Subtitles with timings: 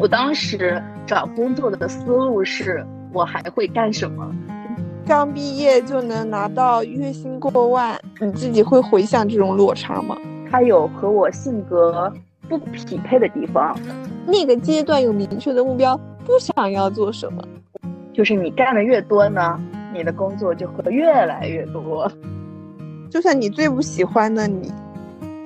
[0.00, 2.82] 我当时找工作的思路是，
[3.12, 4.34] 我还会干什么？
[5.06, 10.16] 刚毕业就能拿到月薪过万，你自己会回想这种落差吗？
[10.50, 12.10] 它有和我性格
[12.48, 13.78] 不匹配的地方。
[14.26, 17.42] 那个阶段有明确的目标，不想要做什么，
[18.14, 19.60] 就是你干的越多呢，
[19.92, 22.10] 你的工作就会越来越多。
[23.10, 24.72] 就算你最不喜欢的，你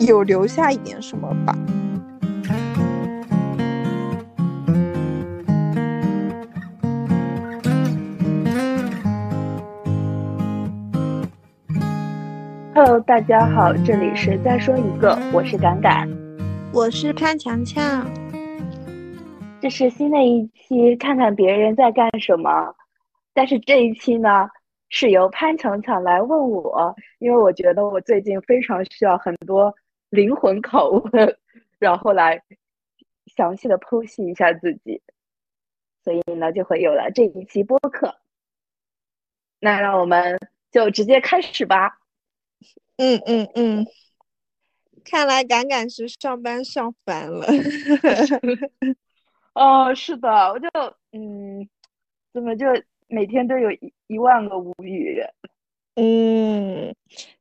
[0.07, 1.59] 有留下一点什么吧。
[12.87, 16.07] Hello，大家好，这里是再说一个，我是敢敢，
[16.71, 18.07] 我是潘强强，
[19.59, 22.75] 这是新的一期，看看别人在干什么。
[23.33, 24.51] 但是这一期呢，
[24.91, 29.75] 是由潘强强来问我，因为我觉得我最近非常需要很多
[30.11, 31.39] 灵魂拷问，
[31.79, 32.43] 然后来
[33.35, 35.01] 详细的剖析一下自己，
[36.03, 38.15] 所以呢，就会有了这一期播客。
[39.59, 40.39] 那让我们
[40.71, 42.01] 就直接开始吧。
[42.97, 43.87] 嗯嗯嗯，
[45.05, 47.47] 看来敢敢是上班上烦了。
[49.55, 50.69] 哦，是的，我就
[51.13, 51.69] 嗯，
[52.33, 52.67] 怎么就
[53.09, 55.21] 每天都有一一万个无语？
[55.97, 56.95] 嗯，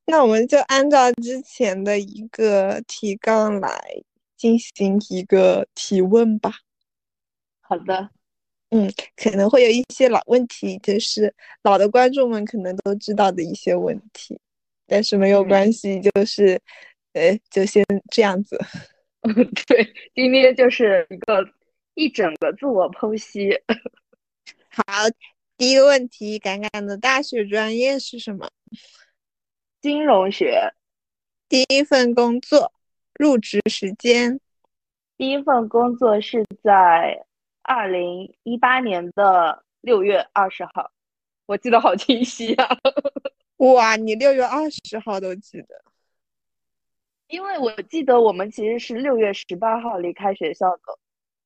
[0.06, 4.04] 那我们就按照之前的一个提纲来
[4.38, 6.52] 进行一个提问吧。
[7.62, 8.12] 好的，
[8.70, 14.40] 嗯，可能会有一些老问题，就是老的观众们可能都知道的一些问题。
[14.88, 16.60] 但是没有关系，就是，
[17.14, 18.60] 呃，就先这样子。
[19.68, 21.48] 对，今天就是一个
[21.94, 23.52] 一整个自我剖析。
[24.70, 24.84] 好，
[25.58, 28.50] 第一个问题，敢敢的大学专业是什么？
[29.82, 30.74] 金融学。
[31.48, 32.74] 第一份工作，
[33.14, 34.40] 入职时间。
[35.16, 37.24] 第一份工作是在
[37.62, 40.92] 二零一八年的六月二十号，
[41.46, 42.68] 我记得好清晰啊。
[43.58, 45.84] 哇，你六月二十号都记得？
[47.28, 50.82] 因为我记得我们其实是六月十八号离开学校的。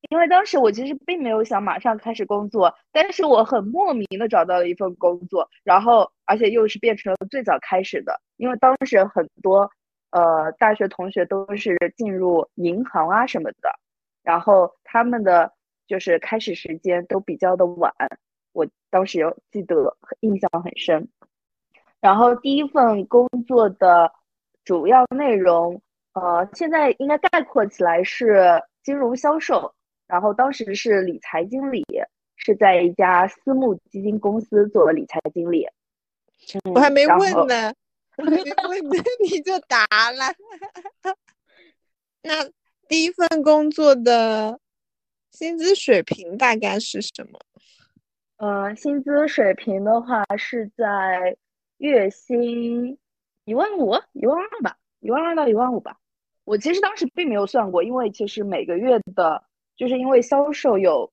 [0.10, 8.22] 因为当时我其实并没有想马上开始工作，但是我很莫名的找到了一份工作，然后而且又是变成了最早开始的。
[8.38, 9.70] 因为当时很多
[10.12, 13.80] 呃大学同学都是进入银行啊什么的，
[14.24, 15.52] 然后他们的
[15.88, 17.92] 就是开始时间都比较的晚。
[18.54, 21.10] 我当时有记得印象很深。
[22.00, 24.12] 然后第一份工作的
[24.64, 25.82] 主要内容，
[26.14, 29.74] 呃，现在应该概括起来是金融销售。
[30.06, 31.84] 然后当时是理财经理，
[32.38, 35.68] 是在一家私募基金公司做理财经理。
[36.64, 37.74] 我还没问呢，
[38.18, 40.34] 我还没问呢， 你就答了。
[42.24, 42.50] 那
[42.88, 44.60] 第一份工作的
[45.32, 47.40] 薪资水平大概是什么？
[48.38, 51.36] 呃，薪资水平的话是在。
[51.78, 52.98] 月薪
[53.46, 55.98] 一万五，一万二吧，一万二到一万五吧。
[56.44, 59.44] 我其实当时并没有算过，因为其实每个月的，
[59.76, 61.12] 就是因为销售有，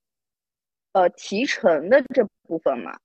[0.93, 2.99] 呃，提成的这部分嘛，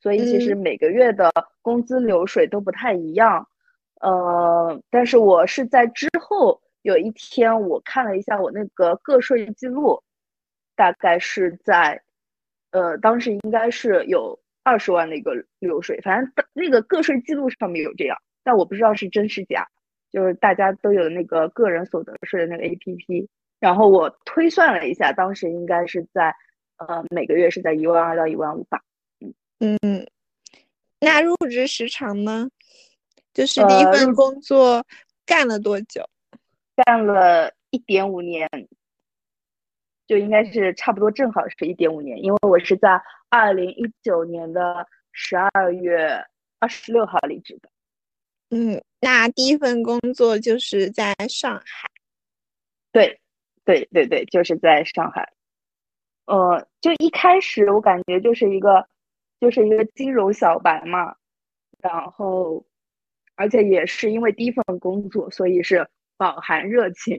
[0.00, 1.32] 所以其实每个月的
[1.62, 3.48] 工资流水都不太一样。
[4.00, 10.02] 呃，但是我是在之后有一天我看了一下我那个个税记录，
[10.76, 12.02] 大概是在，
[12.70, 14.38] 呃，当时应该是有。
[14.62, 19.68] 二十万的一个流水，反正那个个税记录上面有这样，但我不知道是真是假。
[20.10, 23.28] 就是大家都有那个个人所得税的那个 APP，
[23.60, 26.34] 然后我推算了一下，当时应该是在
[26.78, 28.82] 呃每个月是在一万二到一万五吧。
[29.60, 30.06] 嗯嗯，
[30.98, 32.48] 那入职时长呢？
[33.32, 34.84] 就是第一份工作
[35.24, 36.04] 干了多久？
[36.74, 38.48] 干了一点五年。
[40.08, 46.22] 就应该是差不多正好是一点五年，因为我是在二零一九年的十二月
[46.58, 47.70] 二十六号离职的。
[48.50, 51.88] 嗯，那第一份工作就是在上海。
[52.92, 53.20] 对，
[53.64, 55.32] 对对对，就是在上海。
[56.26, 58.86] 呃，就一开始我感觉就是一个
[59.40, 61.16] 就是一个金融小白嘛，
[61.78, 62.66] 然后
[63.36, 67.18] 而且也是因为第一份工作，所以是饱含热情，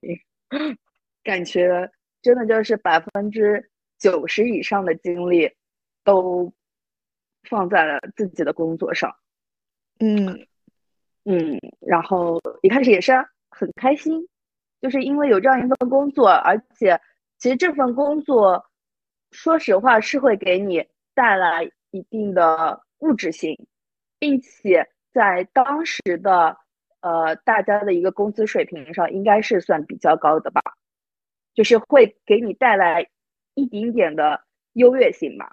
[1.24, 1.92] 感觉。
[2.24, 5.52] 真的就是百分之九十以上的精力
[6.04, 6.54] 都
[7.50, 9.16] 放在了自己的工作上，
[10.00, 10.48] 嗯
[11.24, 13.14] 嗯，然后一开始也是
[13.50, 14.28] 很开心，
[14.82, 17.00] 就是因为有这样一份工作，而且
[17.38, 18.70] 其实这份工作
[19.32, 23.68] 说实话是会给你带来一定的物质性，
[24.20, 26.58] 并且在当时的
[27.02, 30.62] 呃大家的一个工资水平上应该是算比较高的吧。
[31.54, 33.10] 就是会给你带来
[33.56, 35.52] 一点点的优越性嘛。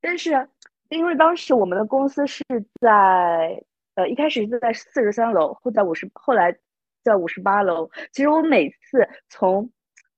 [0.00, 0.48] 但是
[0.88, 2.44] 因为当时我们的公司是
[2.80, 3.62] 在
[3.94, 6.56] 呃一开始是在四十三楼，后在五十，后来
[7.04, 7.90] 在五十八楼。
[8.12, 9.70] 其实我每次从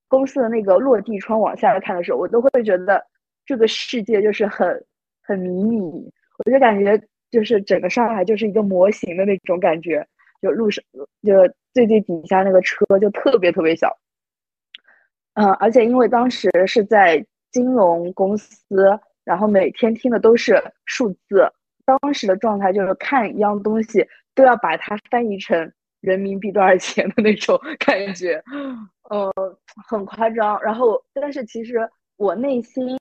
[0.09, 3.05] 公司的那个落地窗往下看的时候，我都会觉得
[3.45, 4.85] 这个世界就是很
[5.23, 7.01] 很迷你，我就感觉
[7.31, 10.07] 就是整个上海就是一个模型的那种感觉，
[10.41, 10.85] 就路上
[11.23, 11.33] 就
[11.73, 13.99] 最最底下那个车就特别特别小，
[15.35, 21.51] 嗯，而且因为当时是在金融公司，然后每天听的都是数字，
[21.85, 28.43] 当时的状态就是看一样东西都要把它翻译成人民币多少钱的那种 感觉。
[29.11, 29.31] 呃，
[29.89, 30.61] 很夸张。
[30.63, 32.99] 然后，但是其实我内心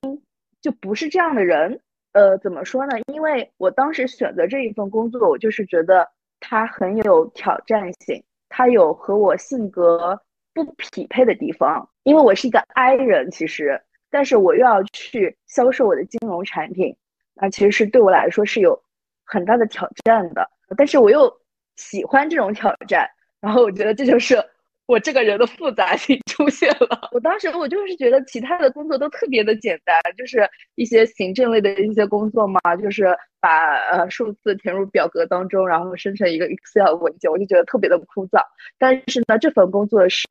[0.60, 1.80] 就不是这样的人。
[2.12, 2.98] 呃，怎么说呢？
[3.12, 6.06] 因为我当时选择这一份工作，我就是觉得
[6.40, 10.20] 它很有挑战性，它有和我性格
[10.52, 11.88] 不匹配的地方。
[12.02, 13.80] 因为我是一个 I 人，其实，
[14.12, 16.94] 但是我又要去销售我的金融产品，
[17.34, 18.80] 那其实是对我来说是有
[19.24, 20.48] 很大的挑战的。
[20.76, 21.34] 但是我又
[21.74, 23.10] 喜欢这种挑战，
[23.40, 24.40] 然后我觉得这就是。
[24.86, 27.08] 我这个人的复杂性出现了。
[27.14, 38.42] 我当时我就是觉得其他的工作都特别的简单，就是一些行政类的一些工作嘛，就是把呃数字填入表格当中，然后生成一个 Excel 文件，我就觉得特别的枯燥。
[38.76, 40.26] 但是呢，这份工作是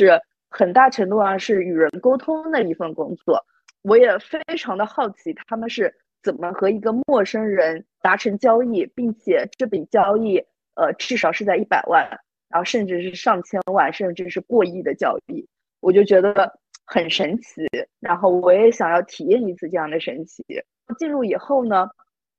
[0.50, 3.44] 很大程度上是与人沟通的一份工作，
[3.82, 5.94] 我也非常的好奇他们是
[6.24, 10.38] 怎么和一个陌生人达成交易，并且这笔交易
[10.76, 12.20] 呃至少是在一百万。
[12.54, 15.48] 然后甚至是上千万，甚至是过亿的交易，
[15.80, 17.66] 我就觉得很神奇。
[18.02, 20.44] 然后我也想要体验一次这样的神奇。
[21.00, 21.90] 进入以后呢，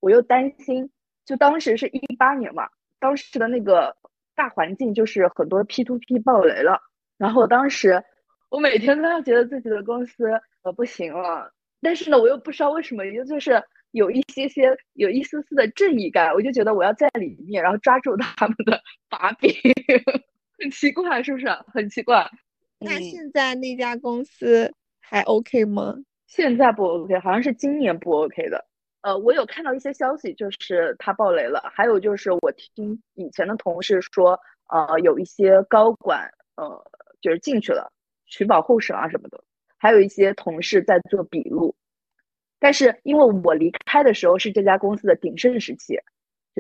[0.01, 0.91] 我又担心，
[1.25, 2.69] 就当时是一八年嘛，
[3.01, 3.97] 当时的那个
[4.35, 6.83] 大环境就是很多 P to P 爆雷了。
[7.17, 8.05] 然后当时
[8.53, 10.31] 我每天都要觉得自己的公司
[10.63, 11.51] 呃不行了，
[11.81, 13.63] 但是呢，我又不知道为什么，也就是。
[13.93, 19.53] 有一些些有一丝丝的正义感，我就觉得我要在里面，然后抓住他们的 把柄，
[20.59, 21.47] 很奇怪，是不是？
[21.75, 22.27] 很奇怪。
[22.79, 25.95] 那现在那家公司还 OK 吗？
[26.27, 28.65] 现在不 OK，好像是今年不 OK 的。
[29.03, 31.63] 呃，我有看到一些消息，就是他爆雷了。
[31.75, 34.41] 还有就是我听以前的同事说，
[34.71, 36.83] 呃，有一些高管，呃，
[37.21, 37.93] 就是进去了
[38.33, 39.45] 取保候审啊什么的。
[39.77, 41.77] 还有一些同事在做笔录。
[42.59, 45.99] 但是因为我离开的时候是这家公司的鼎盛时期，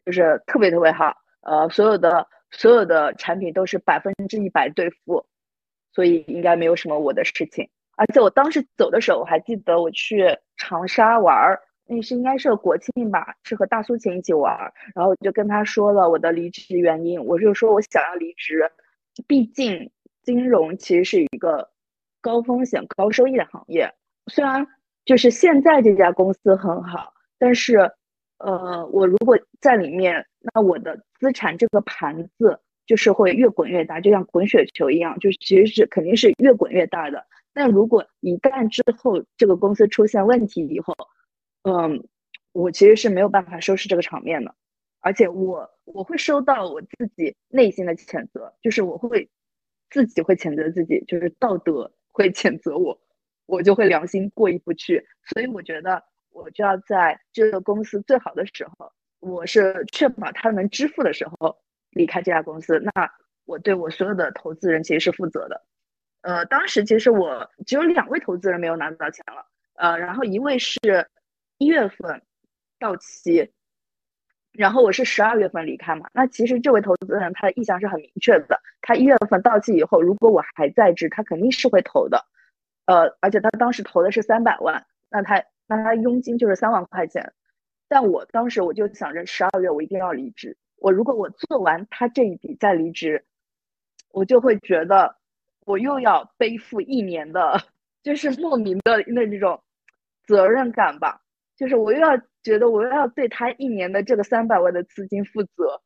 [0.05, 5.25] 就是特别特别好，呃，所有的所有的产品都是百分之一百兑付，
[5.93, 7.71] 所以应该没有什么我的事情。
[7.97, 18.73] 而且我当时走的时候，我还记得我去长沙玩儿，那是应该是国庆吧，是和大苏晴一起玩儿，然后我就跟他说了我的离职原因，我就说我想要离职，
[19.29, 19.93] 毕竟
[20.23, 21.71] 金融其实是一个
[22.21, 23.95] 高风险高收益的行业，
[24.27, 24.67] 虽然。
[25.05, 27.91] 就是现在这家公司很好，但是，
[28.39, 30.25] 呃，我如果在里面，
[30.55, 37.27] 那我的资产这个盘子就是会越滚越大，就像滚雪球一样，就其实是肯定是越滚越大的。
[37.53, 40.95] 但如果一旦之后这个公司出现问题以后，
[41.65, 42.07] 嗯，
[42.53, 44.55] 我其实是没有办法收拾这个场面的，
[45.01, 49.29] 而且我我会收到我自己内心的谴责，就是我会
[49.93, 52.99] 自己会谴责自己，就是道德会谴责我。
[53.47, 61.59] 我就会良心过意不去，所以我觉得我就要在这个公司最好的时候，我是确保他能支付的时候
[61.91, 62.81] 离开这家公司。
[62.95, 63.11] 那
[63.45, 65.61] 我对我所有的投资人其实是负责的。
[66.23, 69.45] 呃，当时其实我只有两位投资人没有拿到钱了，
[69.75, 70.79] 呃，然后一位是
[71.59, 72.23] 一月份
[72.79, 73.53] 到期，
[74.53, 76.09] 然后我是十二月份离开嘛。
[76.13, 82.25] 那其实这位投资人他的意向是很明确的，他一月份到期以后，如果我还在职，他肯定是会投的。
[82.87, 87.33] 呃，而且他当时投的是三百万，那他那他佣金就是三万块钱，
[87.89, 93.25] 但我当时我就想着十二月我一定要离职，我如果我做完他这一笔再离职，
[94.11, 95.17] 我就会觉得
[95.65, 97.57] 我又要背负一年的，
[98.03, 99.63] 就是莫名的那种
[100.27, 101.23] 责任感吧，
[101.57, 105.81] 就是我又要觉得我要对他一年的这个三百万的资金负责，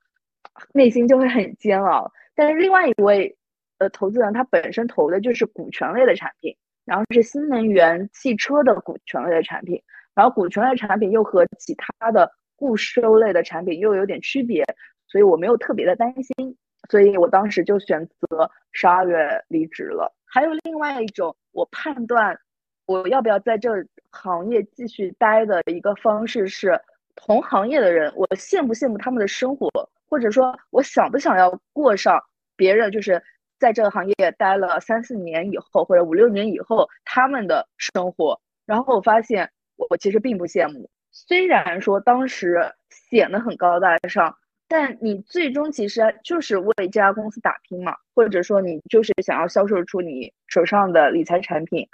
[0.73, 2.11] 内心就会很煎熬。
[2.35, 3.37] 但是另外一位
[3.79, 6.57] 呃投资人他本身投的就是股权类的产品。
[6.87, 9.83] 然后是新能源汽车的股权类的产品，
[10.15, 14.65] 然后股权类产品又和其他的固收类的产品又有点区别，
[15.09, 16.57] 所以我没有特别的担心，
[16.89, 20.15] 所以我当时就选择十二月离职了。
[20.25, 22.39] 还有另外一种，我判断
[22.87, 23.71] 我要不要在这
[24.11, 26.81] 行业继续待的一个方式是，
[27.15, 29.69] 同行业的人，我羡不羡慕他们的生活，
[30.09, 32.23] 或者说我想不想要过上
[32.57, 33.23] 别人就是。
[33.59, 44.37] 在这个行业待了三四年以后，或者五六年以后，他们的生活然后我发现我其实并不羡慕，虽然说当时显得很高大上，
[44.69, 51.89] 但你最终其实就是为这家公司打拼嘛，或者说你就是想要销售出你手上的理财产品，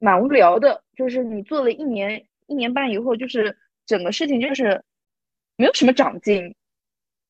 [0.00, 0.82] 蛮无聊的。
[0.96, 4.82] 就是你做了一年、一年半以后，就是整个事情就是
[5.56, 6.54] 没有什么长进。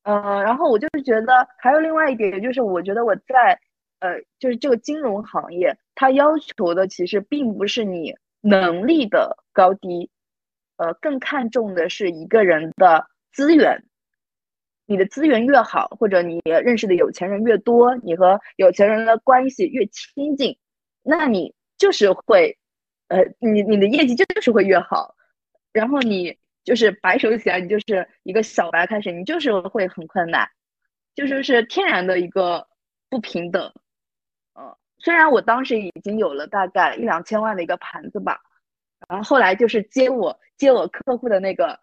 [0.03, 3.61] 嗯，然后我就是觉得还有另外一点，就是我觉得我在
[4.01, 10.09] 呃，就是这个金融行业，它要求的其实并不是你能力的高低，
[10.77, 13.85] 呃，更看重的是一个人的资源。
[14.87, 20.57] 你的资源越好，或者你认识的有钱人越多，你和有钱人的关系越亲近，
[21.03, 22.58] 那你就是会，
[23.09, 25.15] 呃，你你的业绩就是会越好。
[25.73, 26.39] 然后你。
[26.65, 30.47] 就是白手起来，你就是一个小白开始，你就是会很困难，
[31.15, 32.69] 就是是天然的一个
[33.09, 33.73] 不平等。
[34.53, 38.39] 嗯，虽然我当时已经有了大概一两千万的一个盘子吧，
[39.09, 41.81] 然后后来就是接我接我客户的那个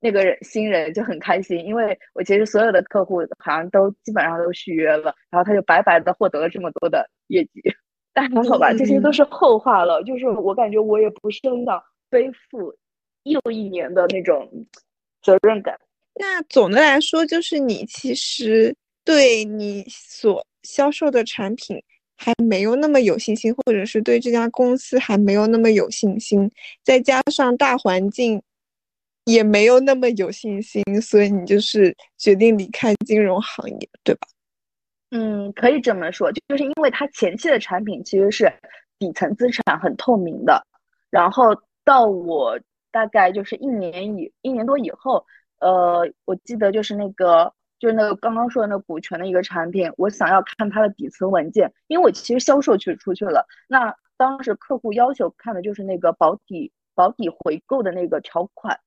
[0.00, 7.60] 那个新人就很开心，因为我其实所有的客户好像都基本上都续约了，然后他就白白的获得了这么多的业绩。
[8.12, 10.02] 但还好吧，这些都是后话了。
[10.04, 12.74] 就是我感觉我也不是很想背负。
[13.24, 14.50] 又一年的那种
[15.22, 15.78] 责任感。
[16.14, 21.80] 那总的来说，就是你其实对你所销售的产品
[22.16, 26.50] 还没有那么有信心，或者是对这家公司还没有那么有信心，
[26.82, 28.42] 再加上大环境
[29.26, 34.26] 也没有那么有信心，所以你就是决定离开金融行业，对吧？
[35.12, 38.52] 嗯，可以这么说，就是因为它前期的产品其实是
[38.98, 40.66] 底层资产很透明的，
[41.10, 42.58] 然后到我。
[42.94, 45.24] 大概就是一年以一年多以后，
[45.60, 53.46] 呃，我记得就是那个就是那个刚刚说的那股权的一个产品，我想要看它的底层文件，因为我其实销售去出去了。
[53.66, 58.78] 那当时客户要求看的就是那个保底保底回购的那个条款，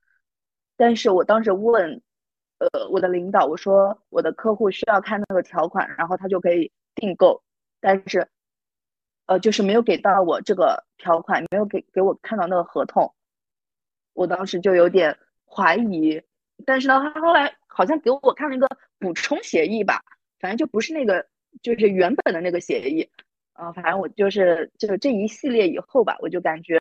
[0.78, 2.04] 但是我当时问，
[2.58, 7.44] 呃，我的领导我说我的客户需要看那个条款，然后他就可以订购，
[7.82, 8.30] 但是，
[9.26, 13.14] 呃，就是没有给到我这个条款，没有给给我看到那个合同。
[14.14, 16.22] 我当时就有点怀疑，
[16.66, 18.70] 但是呢，他后来好像给我看了一个
[19.00, 20.02] 补充协议吧，
[20.40, 21.28] 反正就不是那个，
[21.62, 23.10] 就是原本的那个协议，
[23.52, 26.80] 啊，反正我就是就是这一系列以后吧，我就感觉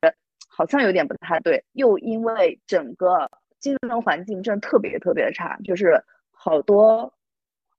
[0.48, 3.28] 好像有点不太对，又因为整个
[3.64, 7.14] 金融环境真的特别特别差，就是好多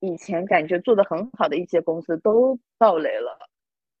[0.00, 3.38] 以前感觉做的很好的一些公司都爆雷了，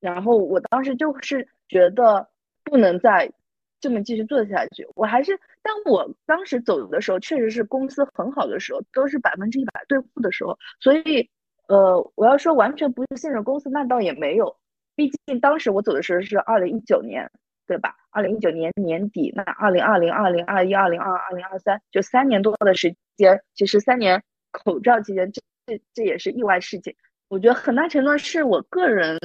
[0.00, 2.28] 然后我当时就是觉得
[2.64, 3.32] 不能再。
[3.78, 11.28] 这么继续做下去，我还是，但我当时走的时候，确实是公司很好的时候，都是百分之一百兑付的时候，所以，
[11.68, 14.56] 呃，我要说完全不信任公司，那倒也没有，
[14.96, 17.30] 毕竟当时我走的时候是二零一九年，
[17.66, 17.94] 对吧？
[18.10, 26.94] 二零一九年年底，那二零二零、二零二一、二零二二、二零二三，就三年多的时间，其实三年口罩期间，这这这也是意外事件，
[27.28, 29.18] 我觉得很大程度是我个人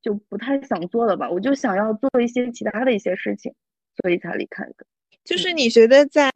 [0.00, 3.54] 就不太想做了吧，我就想要做一些其他的一些事情。
[4.02, 4.86] 所以才离开的，
[5.22, 6.30] 就是你觉得在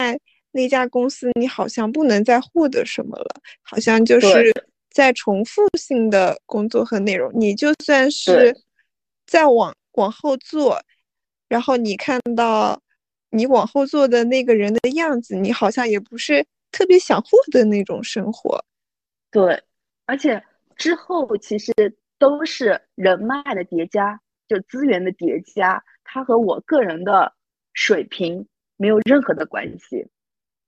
[0.51, 4.53] 那家公司，你好像不能再获得什么了，好像就是
[4.91, 7.33] 在重复性的工作和内容。
[7.35, 8.55] 你就算是
[9.27, 10.79] 再往往后做，
[11.49, 12.81] 然后你看到
[13.31, 18.65] 你往后坐的那个人的样子，你好像也不是特别想获得那种生活。
[19.31, 19.63] 对，
[20.05, 20.43] 而且
[20.77, 21.73] 之后其实
[22.19, 27.33] 都是人脉的叠加，就资源的叠加，它和我个人的。
[27.79, 28.49] 水平
[28.79, 30.09] 没有任何的关系，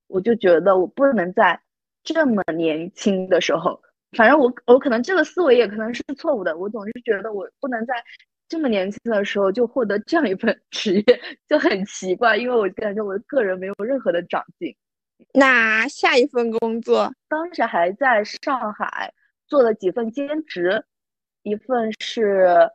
[0.09, 1.59] 我就觉得我不能在
[2.05, 3.81] 这么年轻的时候，
[4.13, 6.59] 反正我我可能这个思维也可能是错误的。
[6.59, 7.95] 我总是觉得我不能在
[8.49, 14.75] 这么年轻的时候就获得这样一份职业，就很奇怪，因为我感觉我的个人没有任何的长进。
[15.35, 19.13] 那下一份工作，当时还在上海
[19.47, 20.85] 做了几份兼职，
[21.43, 22.71] 一份是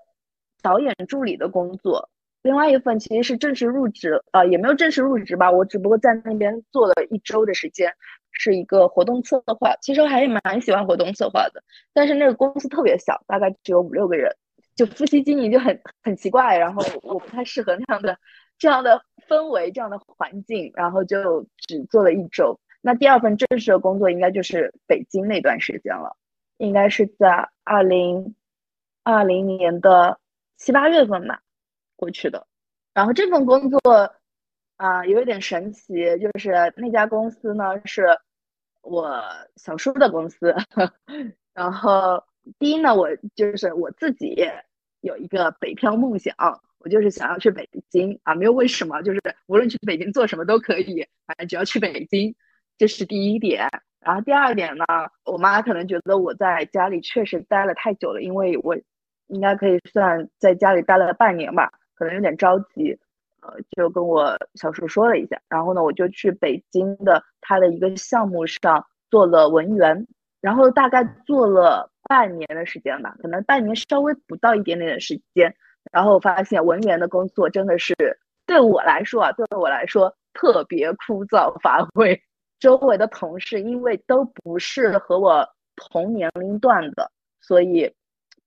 [0.61, 2.09] 导演助理的工作。
[2.41, 7.93] 另外一份其实是正式入职，呃，也没有正式入职吧，我只不过在那边做了一周的时间，
[8.31, 9.73] 是一个活动策划。
[9.81, 11.63] 其实我还是蛮喜欢活动策划的，
[11.93, 14.35] 但是那个公司特别小，大概只有五六个人，
[14.75, 18.17] 就夫妻经营就很很奇怪，然后我不太适合那样的
[18.57, 22.59] 这样的氛围、这样的环境，然后就只做了一周。
[22.81, 26.17] 那第二份正式的工作应该就是北京那段时间了，
[26.57, 28.35] 应该是在二零
[29.03, 30.19] 二零年的
[30.57, 31.41] 七八月份吧。
[31.95, 32.47] 过去的，
[32.93, 33.79] 然后这份工作
[34.75, 38.19] 啊，有一点神奇，就是那家公司呢是
[38.81, 39.23] 我
[39.55, 40.53] 小叔的公司。
[41.53, 42.25] 然后
[42.59, 44.49] 第一呢，我就是我自己
[45.01, 46.35] 有一个北漂梦想，
[46.79, 52.35] 我就是想要去北京啊，没有为什么，就是无论去北京做什么都可以，反正只要去北京，
[52.77, 53.69] 这是第一点。
[54.01, 54.85] 然后第二点呢，
[55.23, 58.75] 我妈可能觉得我在家里确实待了太久了，因为我
[59.27, 62.99] 应该可以算在家里待了半年吧，可能有点着急，
[63.41, 65.41] 呃，就跟我小叔说了一下。
[65.47, 70.05] 然后呢，我就去北京的他的一个项目上做了文员，
[70.41, 75.55] 然后大概做了半年的时间吧，可能半年稍微不到一点点的时间。
[75.91, 77.95] 然后我发现文员的工作真的是
[78.45, 82.21] 对我来说啊，对我来说特别枯燥乏味。
[82.59, 87.91] 周围的同事因为都不是和我同年龄段的，所以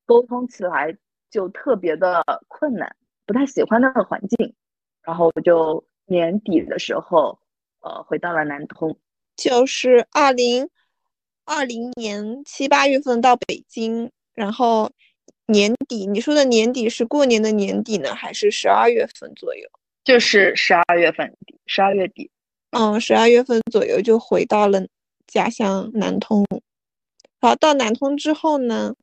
[0.06, 0.96] 沟通起来
[1.28, 2.94] 就特别的困难，
[3.26, 4.54] 不太喜欢那个环境。
[5.02, 7.40] 然后我就年底的时候，
[7.80, 8.96] 呃，回到了南通，
[9.34, 10.70] 就是二零
[11.46, 14.90] 二零年七八月份到北京，然后
[15.46, 19.66] 年底，你说的年底是过年的年底呢，还是十二月份左右？
[20.04, 22.30] 就是十二月份底，十二月底。
[22.72, 24.80] 嗯，十二月份左右就回到了
[25.26, 26.44] 家乡南通。
[27.40, 28.94] 好，到南通之后呢？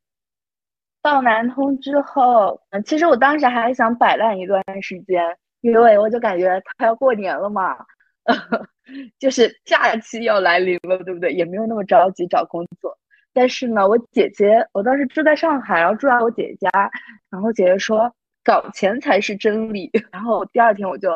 [1.02, 5.22] 到南通之后，嗯，其实我当时还想摆烂一段时间，
[5.62, 7.78] 因为我就感觉快要过年了嘛，
[9.20, 11.34] 就是假期要来临了，对不对？
[11.34, 12.98] 也没有那么着急找工作。
[13.32, 16.92] 但是呢，我姐姐，我当时住在上海，然后住在我姐姐家，
[17.30, 18.14] 然后姐姐说
[18.44, 19.90] 搞钱才是真理。
[20.12, 21.10] 然后第二天我就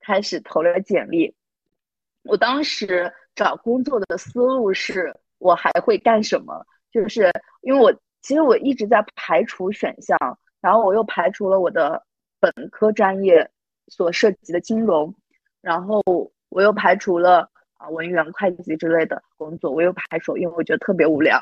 [0.00, 1.34] 开始投了简历。
[2.24, 6.66] 我当时找工作的思路是，我还会干什么？
[6.92, 7.30] 就是
[7.62, 10.18] 因为我其实我一直在排除选项，
[10.60, 12.04] 然后我又排除了我的
[12.40, 13.48] 本科专业
[13.88, 15.14] 所涉及的金融，
[15.62, 16.02] 然后
[16.48, 21.40] 我又排除了啊文员、会计之类的工作，我又排除，因为我觉得特别无聊。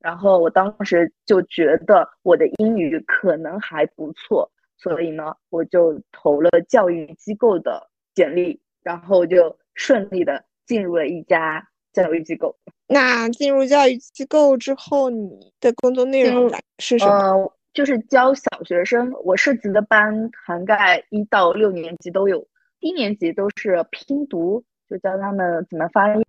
[0.00, 9.56] 然后我当时就觉得我的英语可能还不错，所以呢，我就投了教育机构的简历，然后就。
[9.76, 12.56] 顺利的进入了一家教育机构。
[12.86, 17.52] 那进入教育机构之后，你的工作内容是什么？
[17.72, 19.12] 就是教小学生。
[19.24, 22.46] 我涉及的班涵盖一到六年级都有，
[22.84, 26.22] 低年级都是拼读，就教他们怎么发音。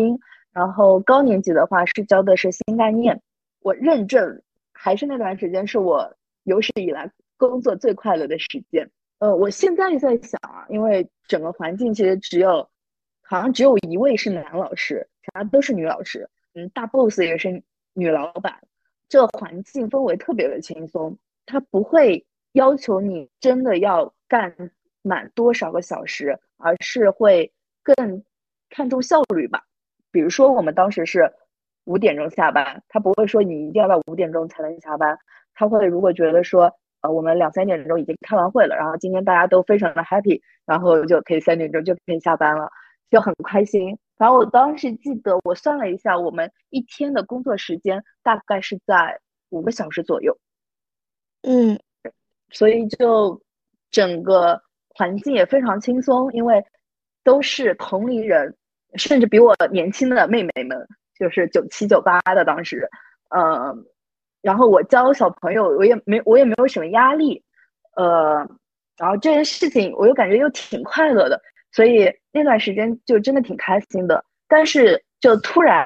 [0.54, 3.22] 然后高年级的话是教的是新概念。
[3.60, 4.42] 我认证
[4.72, 8.90] 还是那段时间是我有史以来工作最快乐的时间。
[9.20, 12.70] 呃，我现在在想啊，因为整个环境其实只有。
[13.28, 16.30] 好像只有一位是男老师，其他都是女老师。
[16.54, 17.64] 嗯，大 boss 也是
[17.94, 18.62] 女老板，
[19.10, 21.18] 这环境氛围特别的轻松。
[21.48, 27.52] 他不会要求你真的要干满多少个小时，而是会
[27.84, 28.24] 更
[28.70, 29.64] 看重效率吧。
[30.12, 31.34] 比如说，我们当时是
[31.86, 35.18] 五点钟下班，他不会说你一定要到五点钟才能下班。
[35.54, 42.70] 他会如果觉得说，呃，我们两三点钟已经开完会了，然后今天大家都非常的 happy，然后就可以三点钟就可以下班了。
[43.12, 43.98] 就很开心。
[44.18, 50.38] 然后我当时记得，我算了一下，我们一天的工作时间大概是在五个小时左右。
[51.44, 51.80] 嗯，
[52.50, 53.42] 所以就
[53.92, 54.64] 整个
[54.96, 56.64] 环境也非常轻松，因为
[57.24, 58.56] 都是同龄人，
[58.96, 60.88] 甚至比我年轻的妹妹们，
[61.20, 62.90] 就是九七九八的当时。
[63.30, 63.86] 嗯，
[64.42, 67.44] 然后我教小朋友，我也没我也没有什么压力。
[67.96, 68.48] 呃，
[68.98, 71.42] 然后这件事情我又感觉又挺快乐的。
[71.72, 75.86] 所以那段时间就真的挺开心的，但是就突然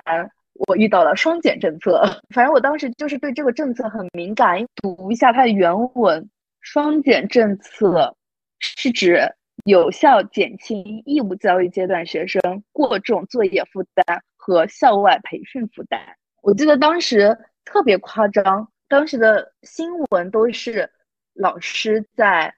[0.67, 2.03] 我遇到了双减政策，
[2.35, 4.63] 反正我当时就是对这个政策很敏感。
[4.75, 6.29] 读一下它的原文，
[6.61, 8.15] 双减政策
[8.59, 9.21] 是指
[9.65, 12.41] 有效减轻义务教育阶段学生
[12.71, 15.99] 过重作业负担和校外培训负担。
[16.41, 20.89] 我记得当时特别夸张，当时的新闻都是
[21.33, 22.53] 老师在。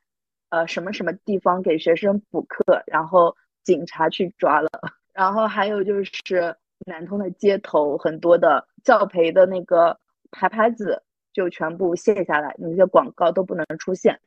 [0.51, 3.33] 呃，什么什么地方给学生补课，然后
[3.63, 4.69] 警察去抓了，
[5.13, 6.53] 然后还有就是
[6.85, 9.97] 南通的街头很多的教培的那个
[10.29, 14.19] 牌牌子就全部卸下来，那些广告都不能出现。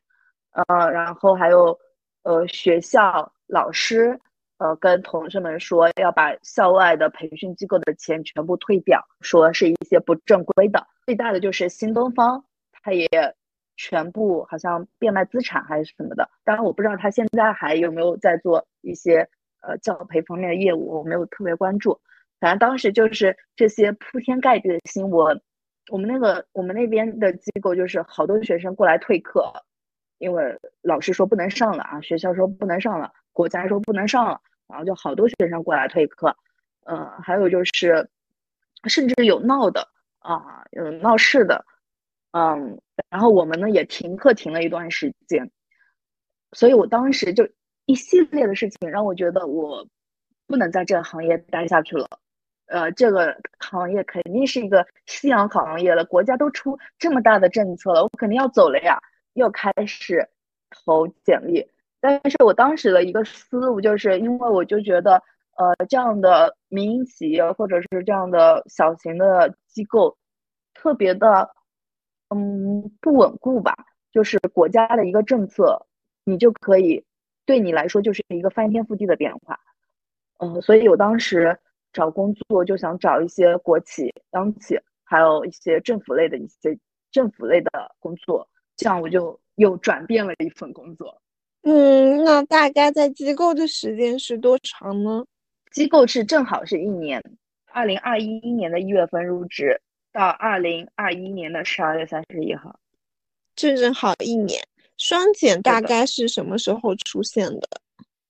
[0.55, 1.79] 呃，然后还有
[2.23, 4.19] 呃学校老师
[4.59, 10.87] 呃跟同学们说要把校外的培训机构的钱全部退掉，说是一些不正规的。
[11.07, 13.09] 最大的就是新东方，他也。
[13.77, 19.29] 全部好像变卖资产还是什么的，当然我不知道他现在还有没有在做一些
[19.63, 22.01] 呃教培方面的业务，我没有特别关注。
[22.39, 25.43] 反正当时就是这些铺天盖地的新闻，
[25.91, 29.53] 我们那个我们那边的机构就是好多学生过来退课，
[30.25, 36.35] 因为老师说不能上了啊，学校说不能上了，国家说不能上了，然后就好多学生过来退课。
[36.87, 38.09] 呃，还有就是
[38.89, 39.87] 甚至有闹的
[40.21, 41.63] 啊，嗯，闹事的。
[42.33, 45.51] 嗯，然后我们呢也停课停了一段时间，
[46.53, 47.47] 所以我当时就
[47.85, 49.87] 一系列的事情让我觉得我
[50.47, 52.09] 不能在这个行业待下去了。
[52.67, 58.99] 呃，这个行业肯定是一个夕阳行业了，国家都出这么大的政策了，我肯定要走了呀。
[59.35, 60.29] 又开始
[60.71, 61.69] 投简历，
[62.01, 65.23] 但是我当时的一个思路就是，因为我就觉得，
[65.57, 70.17] 呃，这样的民营企业或者是这样的小型的机构，
[70.73, 71.55] 特别的，
[72.31, 73.75] 嗯，不稳固吧。
[74.13, 75.87] 就是国家的一个政策，
[76.25, 77.05] 你就可以
[77.45, 79.61] 对你来说就是一个翻天覆地的变化。
[80.39, 81.59] 嗯，所以我当时。
[81.95, 86.77] 找工作就想找一些国企、央企，还有一些政府类的一些
[87.13, 87.71] 政府类的
[88.01, 91.21] 工作，这样我就又转变了一份工作。
[91.63, 95.25] 嗯，那大概在机构的时间是多长呢？
[95.73, 97.23] 机构是正好是一年，
[97.73, 99.81] 二零二一年的一月份入职，
[100.13, 102.79] 到二零二一年的十二月三十一号，
[103.57, 104.63] 正正好一年。
[104.97, 107.69] 双减大概是什么时候出现的？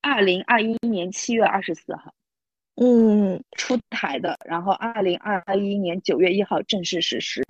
[0.00, 2.14] 二零二一年七月二十四号。
[2.76, 7.44] 嗯，出台的，然后二零二一年九月一号正式实施，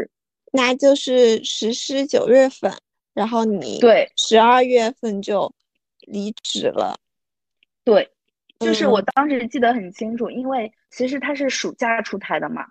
[0.53, 2.73] 那就是实施九月份，
[3.15, 5.51] 然后你对十二月份就
[6.01, 6.99] 离职了，
[7.85, 8.11] 对，
[8.59, 12.67] 就是我当时记得很清楚，因为其实它是暑假出台的嘛，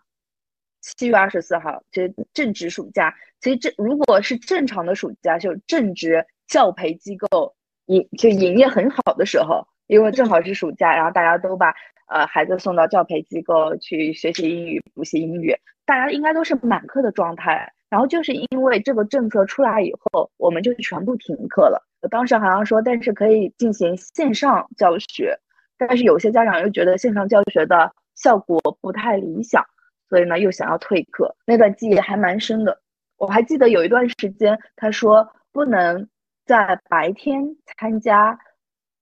[0.82, 2.03] 七月二十四号就
[2.34, 7.56] 正值暑假，其实这如果是正常的暑假，就正值教培机构
[7.88, 11.73] 营就营业很好的时候，因为正好是暑假，然后大家都把。
[12.06, 17.73] 呃，孩子送到教培机构去学习英语、补习英语，大家应该都是满课的状态。
[17.93, 21.79] 然后就是因为这个政策出来以后，我们就全部停课了。
[22.10, 25.38] 当时好像说，但是可以进行线上教学，
[25.77, 29.63] 但是有些家长又觉得线上教学的效果不太理想，
[30.10, 31.36] 所以呢又想要退课。
[31.45, 32.82] 那段记忆还蛮深的。
[33.17, 36.10] 我还记得有一段时间，他说不能
[36.47, 37.43] 在白天
[37.77, 38.39] 参加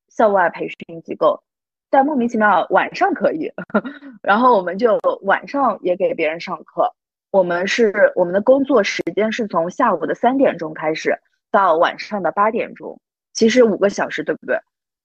[0.09, 1.41] 校外培训机构。
[1.89, 3.49] 但莫名其妙晚上可以，
[4.21, 6.93] 然后我们就晚上也给别人上课。
[7.31, 11.17] 我们是我们的工作时间是从下午的三点钟开始
[11.49, 12.99] 到晚上的八点钟，
[13.33, 14.59] 其实五个小时，对不对？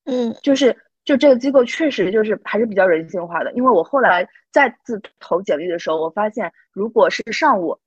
[0.05, 3.53] 嗯，就是就这个机构确实就是还是比较人性化的。
[3.53, 7.79] 因为我后来再次投简历的时候，我发现如果是上午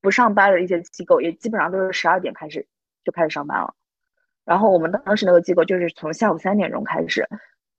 [0.00, 2.66] 不上班的一些机构，也基本上都是十二点开始
[3.04, 3.74] 就开始上班了。
[4.46, 7.28] 然后我们当时那个机构就是从下午三点钟开始。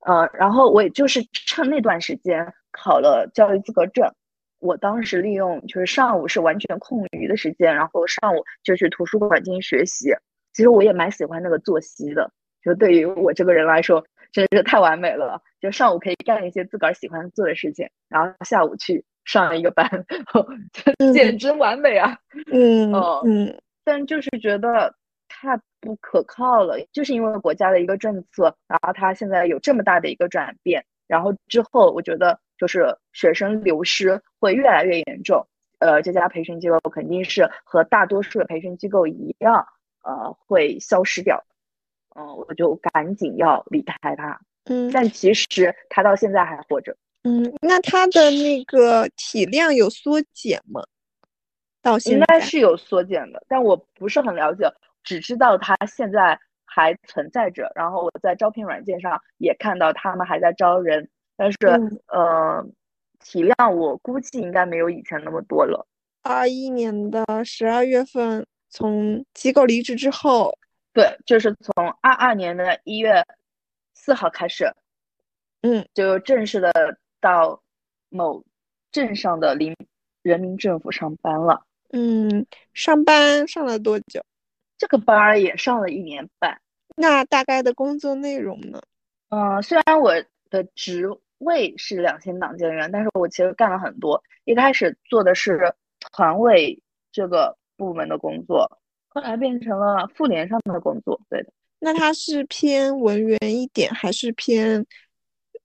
[0.05, 4.07] 呃，然后我也就是趁那段时间考了教育资格证。
[4.59, 10.13] 我当时利用就是上午是完全空余的时间，然后上午就去图书馆进行学习。
[10.53, 12.31] 其实我也蛮喜欢那个作息的，
[12.63, 15.41] 就对于我这个人来说，真是太完美了。
[15.59, 20.05] 就上午可以干一些自个儿喜欢做的事情，然后下午去上一个班，
[21.13, 22.17] 简直完美啊！
[22.51, 22.93] 嗯
[23.25, 24.93] 嗯，但就是觉得
[25.27, 25.59] 太。
[25.81, 35.47] 不可靠了，就是因为国家的一个政策，然后它现在有这么大的一个转变，然后之后我觉得就是学生流失会越来越严重，
[35.79, 39.65] 呃，这家培训机构肯定是和大多数的培训机构一样，
[40.03, 41.43] 呃，会消失掉，
[42.15, 50.83] 嗯，我就赶紧要离开它，嗯，但其实他到现在还活着，嗯，那他的那个体量有缩减吗？
[51.81, 54.71] 到现在应该是有缩减的，但我不是很了解。
[55.01, 56.37] 只知道他现在
[56.69, 61.57] 还存在着，然后我在招聘软件上也看到他们还在招人，但是
[62.07, 62.65] 呃，
[63.19, 65.87] 体量我估计应该没有以前那么多了。
[66.21, 70.57] 二一年的十二月份从机构离职之后，
[70.93, 73.25] 对，就是从二二年的一月
[73.93, 74.71] 四号开始，
[75.61, 76.71] 嗯，就正式的
[77.19, 77.61] 到
[78.09, 78.43] 某
[78.91, 79.75] 镇上的林
[80.21, 81.65] 人民政府上班了。
[81.91, 84.23] 嗯，上班上了多久？
[84.79, 86.59] 这个班儿也上了一年半，
[86.95, 88.81] 那大概的工作内容呢？
[89.29, 90.13] 嗯，虽然我
[90.49, 91.05] 的职
[91.37, 94.23] 位是两千党建员，但是我其实干了很多。
[94.45, 95.75] 一开始做的是
[96.11, 101.19] 团委这个部门的工作，后来变成了妇联上的工作。
[101.29, 104.85] 对的，那它是偏文员一点，还是偏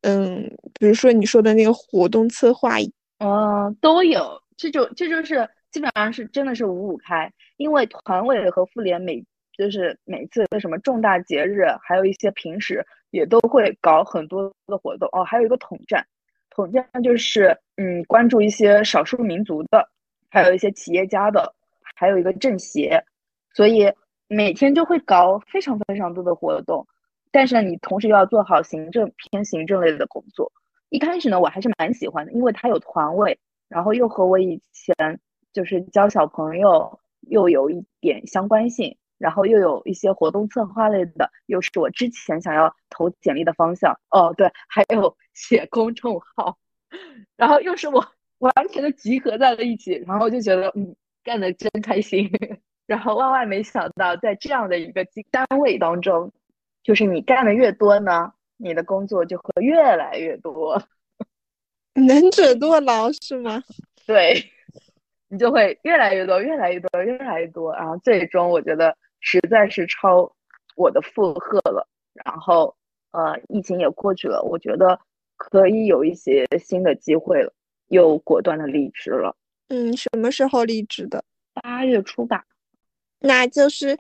[0.03, 2.77] 嗯，比如说你说的那个活动策划？
[3.19, 4.43] 嗯，都有。
[4.57, 7.33] 这就这就是基本上是真的是五五开。
[7.57, 9.25] 因为团委和妇联每
[9.59, 15.25] 就是每次的什么重大节日，还有一些平时也都会搞很多的活动哦。
[15.25, 16.07] 还有一个统战，
[16.51, 19.89] 统战就是嗯关注一些少数民族的，
[20.31, 21.53] 还有一些企业家的，
[21.97, 23.05] 还有一个政协，
[23.53, 23.93] 所以
[24.29, 26.87] 每天就会搞非常非常多的活动。
[27.33, 30.53] 但是呢，你同时又要做好行政偏行政类的工作。
[30.91, 33.37] 一开始呢，我还是蛮喜欢的，因为他有团委，
[33.69, 35.21] 然后又和我以前
[35.55, 37.01] 就是教小朋友。
[37.29, 43.99] 又有一点相关性，然后又有一些活动策划类的，又是我之前想要投简历的方向。
[44.11, 46.59] 哦，对，还有 写公众号，
[47.35, 48.07] 然后又是我
[48.41, 52.31] 完全的集合在了一起，然后就觉得嗯，干的真开心。
[52.87, 56.31] 然后万万没想到，在这样的一个单位当中，
[56.83, 60.83] 就是你干的越多呢，你的工作就会越来越多。
[61.97, 63.63] 能者多劳是吗？
[64.07, 64.51] 对，
[65.29, 70.31] 你就会越来越多，越来越多，越来越多，然后最终我觉得实在是超
[70.77, 71.89] 我的负荷了。
[72.13, 72.77] 然后
[73.11, 75.01] 呃，疫情也过去了，我觉得
[75.37, 77.53] 可以有一些新的机会了，
[77.89, 79.35] 又果断的离职了。
[79.69, 81.25] 嗯，什么时候离职的？
[81.55, 82.45] 八月初吧。
[83.21, 83.99] 那就是，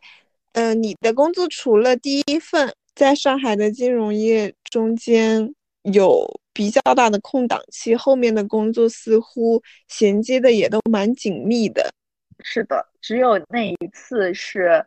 [0.52, 6.40] 呃，你的工作除了第一份在上海的金融业中间有。
[6.54, 11.90] 比较大的空档期，后面的工作似乎衔接的也都蛮紧密的。
[12.38, 14.84] 是的，只有那一次是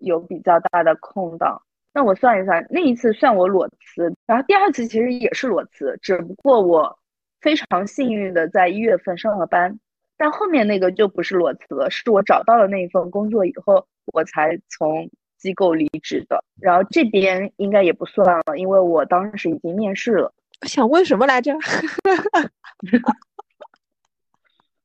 [0.00, 1.60] 有比较大的空档。
[1.92, 6.96] 那我算一算，那一次算我裸辞，然后第二次其实也是裸辞，只不过我
[7.40, 9.78] 非常幸运的在一月份上了班。
[10.16, 16.44] 但后面那个就不是裸辞了，是我找到了那一份工作以后，我才从机构离职的。
[16.60, 20.32] 然后这边应该也不算了，因为我当时已经面试了。
[20.62, 21.52] 想问什么来着？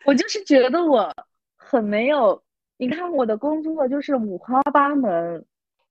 [0.06, 1.12] 我就是觉得我
[1.56, 2.42] 很没有，
[2.78, 5.46] 你看我的工作就是五花八门，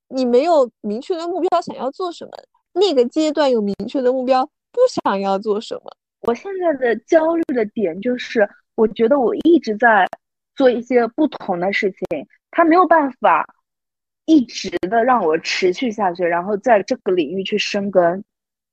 [0.08, 2.30] 你没有明确的目标，想要做什么？
[2.74, 5.90] 那个阶段有明确的目标，不想要做什么？
[6.20, 10.06] 我现在的焦虑的点就是，我觉得我一直在
[10.54, 13.44] 做一些不同的事情，它没有办法
[14.26, 18.22] 一直的让我持续下去，然后在这个领域去深耕。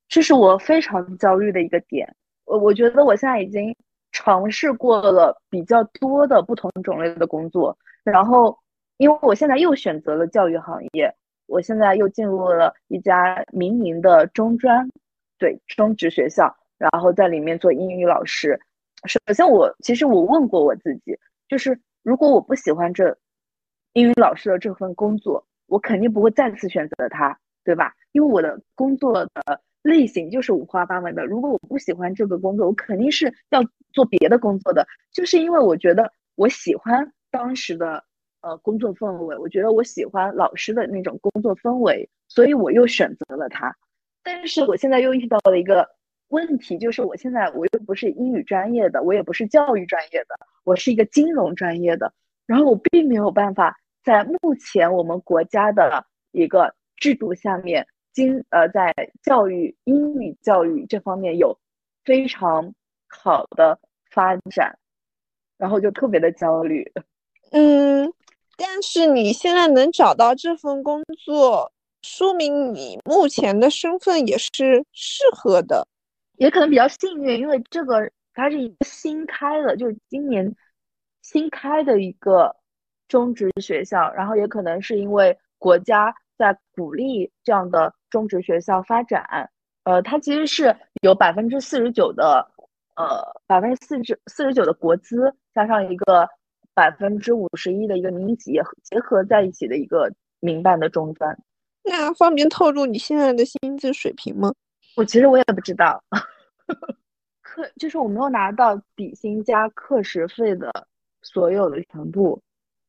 [0.10, 2.16] 这是我非常焦虑的一个点。
[2.46, 3.76] 我我觉得我现在已经
[4.12, 8.58] 尝试过了比较多的不同种类的工作，然后
[8.98, 14.90] 因为我现在又选择了教育行业，我现在又进入了一家民营的中专，
[15.38, 18.60] 对中职学校，然后在里面做英语老师。
[19.06, 23.16] 首先，我其实我问过我自己，就是如果我不喜欢这
[23.94, 27.94] 英语老师的这份工作，我肯定不会再次选择它，对吧？
[28.12, 29.62] 因为我的工作的。
[29.90, 31.26] 类型就是五花八门的。
[31.26, 34.88] 如果我不喜欢这个工作，我肯定是要做别的工作的。
[35.12, 38.04] 就是因为我觉得我喜欢当时的
[38.42, 43.76] 呃工作氛围，我觉得我喜欢老师的那种工作氛围，所以我又选择了它。
[44.24, 45.90] 但是我现在又遇到了一个
[46.28, 52.14] 问题，就是我现在我又不是英语专业的，我也不是教育专业的，我是一个金融专业的。
[52.46, 57.88] 然后我并没有办法在目前我们国家的一个制度下面。
[58.12, 61.58] 经呃，在教育英语教育这方面有
[62.04, 62.74] 非常
[63.08, 64.78] 好的发展，
[65.58, 66.92] 然后就特别的焦虑。
[67.52, 68.12] 嗯，
[68.58, 75.88] 但是你现在能找到这份工作，说明你目前的身份也是适合的，
[76.38, 80.56] 也可能比较幸运，因为这个它是一个新开的，就是今年
[81.22, 82.56] 新开的一个
[83.08, 87.94] 中职学校，然后也可能是因为国家在鼓励这样的。
[88.10, 89.50] 中职学校发展，
[89.84, 92.50] 呃，它其实是有百分之四十九的，
[92.96, 96.28] 呃，百分之四十四十九的国资，加上一个
[96.74, 101.38] 百分之五十一的一个民企结合在一起的一个民办的中专。
[101.84, 104.54] 那方便透露你现在的薪资水平吗？
[104.96, 106.04] 我其实我也不知道，
[107.42, 110.72] 课就是我没有拿到底薪加课时费的
[111.22, 112.40] 所有的全部，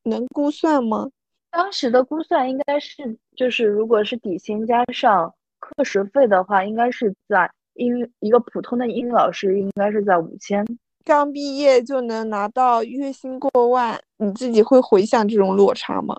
[0.02, 1.08] 能估算吗？
[1.50, 10.64] 当时的估算应该是，就是如果是底薪加上课时费的话，应该是在英一个普通的英语老师应该是在五千。
[11.04, 16.18] 刚毕业就能拿到月薪过万，你自己会回想这种落差吗？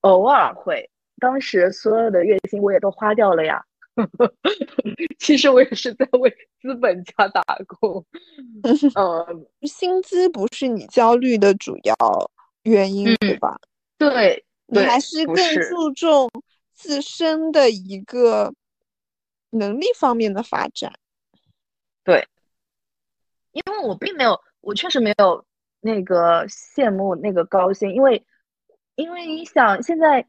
[0.00, 0.88] 偶尔会，
[1.20, 3.62] 当时所有的月薪我也都花掉了呀。
[5.20, 8.04] 其实我也是在为资本家打工。
[8.96, 11.94] 嗯，薪资不是你焦虑的主要
[12.64, 13.60] 原因，对吧？
[13.98, 14.44] 对。
[14.72, 15.36] 你还是更
[15.68, 16.30] 注重
[16.72, 18.54] 自身的一个
[19.50, 20.94] 能力方面的发展，
[22.02, 22.26] 对，
[23.52, 25.44] 因为我并没有，我确实没有
[25.80, 28.24] 那个羡慕那个高薪，因为
[28.94, 30.26] 因为你想，现在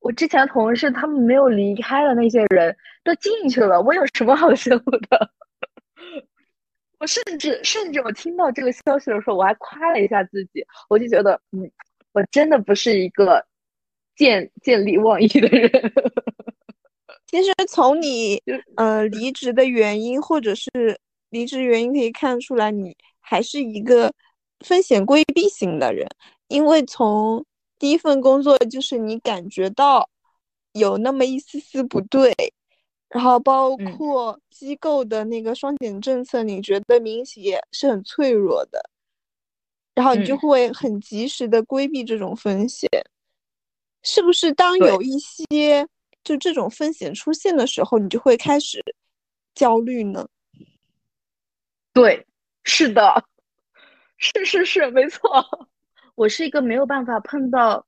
[0.00, 5.30] 我之前同事他们没有离开的那些人都进去了，我有什么好羡慕的？
[7.00, 11.70] 我甚至甚至我听到这个消息的时候，我还夸了一下自己，我就觉得，嗯，
[12.12, 13.47] 我真的不是一个。
[14.18, 15.70] 见见利忘义的人，
[17.30, 18.42] 其实从你
[18.76, 20.98] 呃离职的原因，或者是
[21.30, 24.12] 离职原因可以看出来，你还是一个
[24.66, 26.08] 风险规避型的人。
[26.48, 27.44] 因为从
[27.78, 30.08] 第一份工作就是你感觉到
[30.72, 32.34] 有那么一丝丝不对，
[33.10, 38.90] 然后包括机构的那个双减政策，你觉得民企业是很脆弱的，
[39.94, 42.88] 然后你就会很及时的规避这种风险，
[44.02, 44.52] 是不是？
[44.52, 45.86] 当有一些
[46.24, 48.82] 就这种风险出现的时候，你就会开始
[49.54, 50.28] 焦虑呢？
[51.92, 52.26] 对，
[52.64, 53.24] 是的，
[54.18, 55.44] 是是是，没错。
[56.14, 57.86] 我是一个没有办法碰到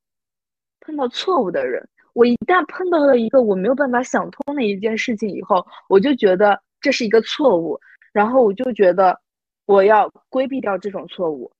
[0.80, 1.88] 碰到错误的人。
[2.12, 7.80] 我一旦碰到了一个我没有办法想通的一件事情以后，我就觉得这是一个错误，
[8.12, 9.20] 然后我就觉得
[9.66, 11.52] 我要规避掉这种错误。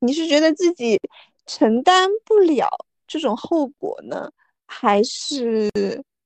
[0.00, 0.98] 你是觉得自己
[1.44, 2.68] 承担不了
[3.08, 4.30] 这种后果呢，
[4.66, 5.68] 还是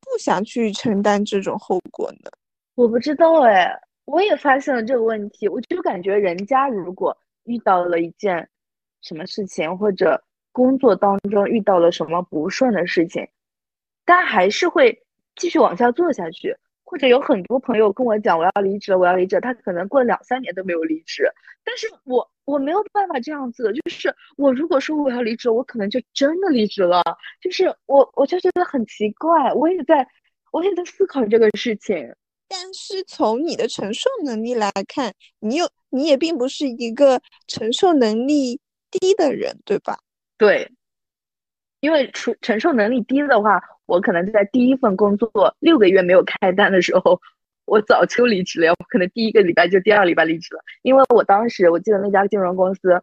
[0.01, 2.31] 不想去承担这种后果呢？
[2.75, 8.47] 我不知道哎，我也发现了这个问题，我就感觉人家如果遇到了一件。
[9.05, 13.27] 什么事情或者工作当中遇到了什么不顺的事情，
[14.05, 15.03] 但还是会
[15.35, 16.57] 继续往下做下去。
[16.93, 21.25] 或者有很多朋友跟我讲我要离职了，我要离职，他可能过了两三年都没有离职。
[21.65, 27.03] 但是我我没有办法这样子，就是我如果说我要离职，我可能就真的离职了。
[27.41, 30.07] 就是我我就觉得很奇怪，我也在
[30.53, 32.15] 我也在思考这个事情。
[32.47, 38.61] 但是从你的承受能力来看，你有你也并不是一个承受能力。
[39.01, 39.97] 低的人，对吧？
[40.37, 40.71] 对，
[41.81, 47.21] 因为承承受能力低的话，我可能在第一份工作六个月没有开单的时候，
[47.65, 48.71] 我早就离职了。
[48.73, 53.01] 我可能第一个礼拜就第二礼拜离职了，因为我当时我记得那家金融公司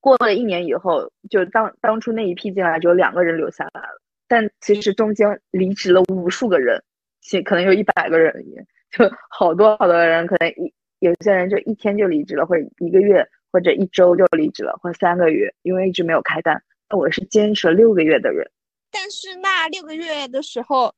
[0.00, 6.82] 过了一年以后，就当当初那一批进来只有两个人留下来了，但其实中间离职了无数个人，
[7.20, 8.44] 其可能有一百个人，
[8.90, 13.26] 就好多好多人，可能一有些人就一天就离职了，或者一个月。
[13.52, 16.62] 或者一周就离职了，或三个月，因为一直没有开单。
[16.96, 18.48] 我是坚持了六个月的人，
[18.90, 20.94] 但是那六个月的时候，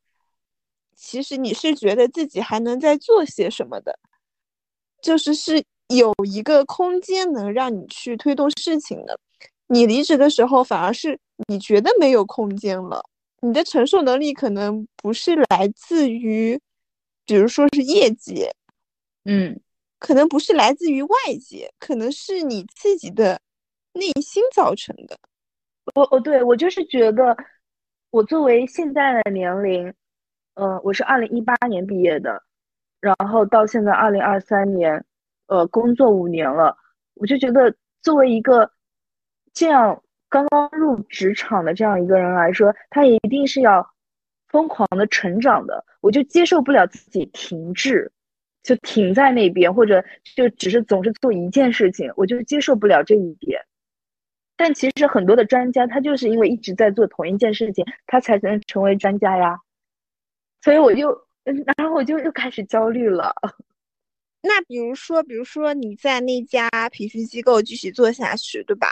[0.94, 3.98] 其实你是觉得自己还能再做些什么的，
[5.00, 9.18] 就是是有一个空间能让你去推动事情的。
[9.68, 13.02] 你离职的时候，反而是你觉得没有空间了，
[13.40, 16.60] 你的承受能力可能不是来自于，
[17.24, 18.46] 比如说是业绩，
[19.24, 19.60] 嗯。
[19.98, 23.40] 可能不是来自于外界，可能是你自己的
[23.92, 25.16] 内心造成的。
[25.94, 27.36] 我我对我就是觉得，
[28.12, 29.90] 我作为现在的年龄，
[30.52, 32.42] 呃，我是二零一八年毕业的，
[33.00, 35.02] 然后到现在二零二三年，
[35.46, 36.76] 呃，工作五年了，
[37.14, 38.70] 我就觉得作为一个
[39.54, 43.82] 这样刚刚入职场的这样一个人来说，他也一定是要
[44.48, 48.12] 疯狂的成长的，我就接受不了自己停滞。
[48.62, 50.04] 就停在那边，或者
[50.36, 53.60] 就只是总是做一件事情，我就接受不了这一点。
[54.62, 59.58] 但其实很多的专家，他就是因为一直在做同一件事情，他才能成为专家呀。
[60.60, 61.08] 所以我就，
[61.42, 63.34] 然后我就又开始焦虑了。
[64.40, 68.88] 那比如说，比如说你在那家培训机构继续做下去，对吧？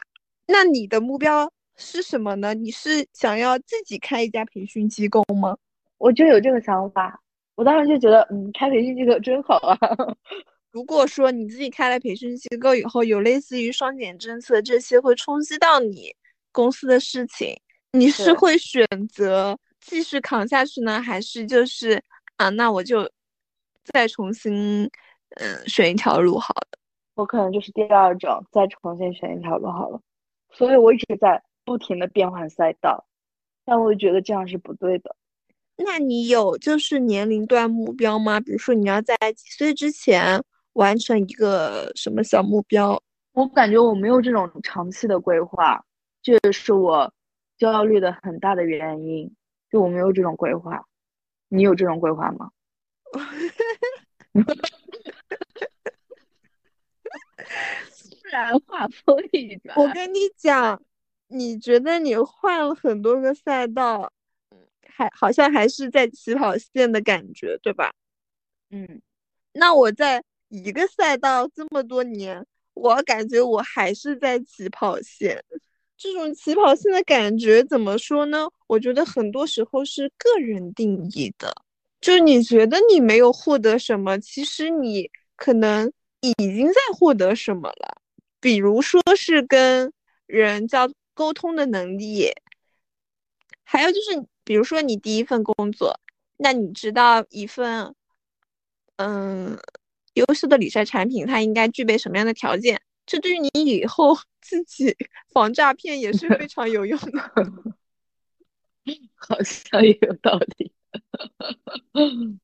[0.48, 2.52] 那你的目标是什么呢？
[2.52, 5.56] 你是想要自己开一家培训机构吗？
[5.98, 7.22] 我就有这个想法。
[7.54, 9.78] 我当时就觉得，嗯，开培训机构真好啊。
[10.72, 16.14] 如果说你自己开了培训机构以后，有类似于双减政策这些会冲击到你
[16.52, 17.54] 公司的事情，
[17.92, 22.00] 你是会选择继续扛下去呢，还是就是
[22.37, 23.11] 啊，那我就
[23.92, 24.85] 再重新
[25.37, 26.78] 嗯选一条路好了？
[27.16, 30.00] 我可能就是第二种，再重新选一条路好了。
[30.52, 33.04] 所以我一直在不停的变换赛道，
[33.64, 35.14] 但我觉得这样是不对的。
[35.76, 38.38] 那你有就是年龄段目标吗？
[38.38, 40.42] 比如说你要在几岁之前
[40.74, 43.02] 完成一个什么小目标？
[43.33, 45.85] 我感觉我没有这种长期的规划，
[46.22, 47.12] 这也是我
[47.59, 49.35] 焦虑的很大的原因。
[49.70, 50.85] 就我没有这种规划，
[51.48, 52.50] 你有这种规划吗？
[58.10, 60.81] 突然话锋一转，我跟你讲，
[61.29, 64.12] 你觉得你换了很多个赛道？
[64.87, 67.92] 还好像还是在起跑线的感觉，对吧？
[68.71, 69.00] 嗯，
[69.52, 75.42] 那我在一个赛道这么多年，我感觉我还是在起跑线。
[75.96, 78.46] 这种起跑线的感觉怎么说呢？
[78.67, 81.51] 我觉得很多时候是个人定义的。
[82.03, 85.90] 就你觉得你没有获得什么，其实你可能
[86.21, 87.96] 已经在获得什么了。
[88.38, 89.90] 比如说是跟
[90.27, 92.31] 人交沟通的能力，
[93.65, 94.23] 还有就是。
[94.42, 96.01] 比如说你第一份工作，
[96.38, 97.94] 那你知道一份，
[98.96, 99.57] 嗯，
[100.21, 102.81] 优秀的理财产品它应该具备什么样的条件？
[103.06, 104.96] 这对于你以后 自己
[105.33, 107.33] 防诈骗也是非常有用的。
[109.16, 110.73] 好像也有道理。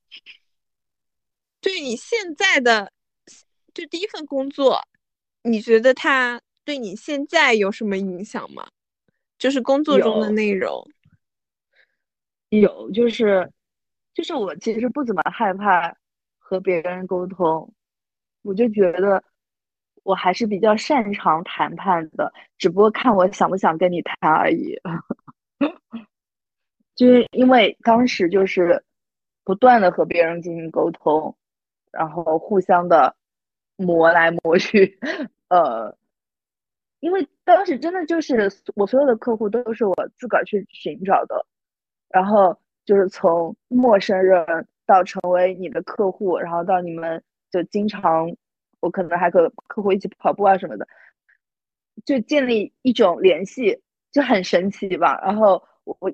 [1.60, 2.92] 对你现在的
[3.74, 4.80] 就第一份工作，
[5.42, 8.68] 你觉得它对你现在有什么影响吗？
[9.38, 10.88] 就是工作中的内容。
[12.50, 13.50] 有，就是
[14.14, 15.96] 就是我其实不怎么害怕
[16.48, 17.74] 和别人沟通，
[18.42, 19.20] 我就觉得
[20.04, 24.78] 我还是比较擅长谈判的，只不过看我想不想跟你谈而已。
[26.94, 28.80] 就是因为当时就是
[29.42, 31.36] 不断的和别人进行沟通，
[31.90, 33.16] 然后互相的
[33.76, 34.96] 磨来磨去，
[35.48, 35.98] 呃，
[37.00, 41.44] 因为当时真的就是我所有的客户都是我自个儿去寻找的，
[42.08, 48.34] 然后就是从陌生人到成为你的客户，然后到你们就经常
[48.80, 50.86] 我可能还和客户一起跑步啊什么的，
[52.04, 53.80] 就建立一种联系，
[54.12, 55.20] 就很神奇吧。
[55.22, 56.12] 然后我我。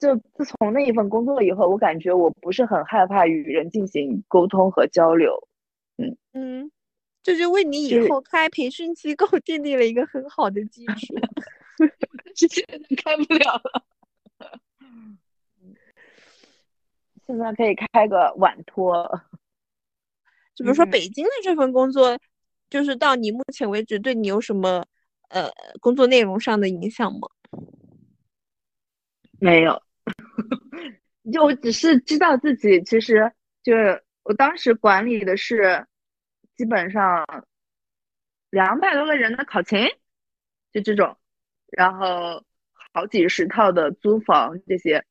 [0.00, 5.46] 就自从那一份工作以后，我感觉我不是很害怕与人进行沟通和交流。
[5.98, 6.72] 嗯嗯，
[7.22, 11.14] 这就为你以后开培训机构 奠定了一个很好的基础。
[12.34, 13.84] 现在开不了了，
[17.30, 19.08] 现在可以开个晚托。
[20.54, 22.18] 就比如说北京的这份工作，
[22.68, 24.84] 就是到你目前为止对你有什么
[25.28, 25.48] 呃
[25.80, 27.28] 工作内容上的影响吗？
[29.38, 29.80] 没有。
[31.32, 35.86] 就我只是知道自己，其实就是我当时管理的是
[36.56, 37.24] 基本上
[38.50, 39.86] 两百多个人的考勤，
[40.72, 41.16] 就这种，
[41.68, 42.44] 然后
[42.92, 45.04] 好几十套的租房这些，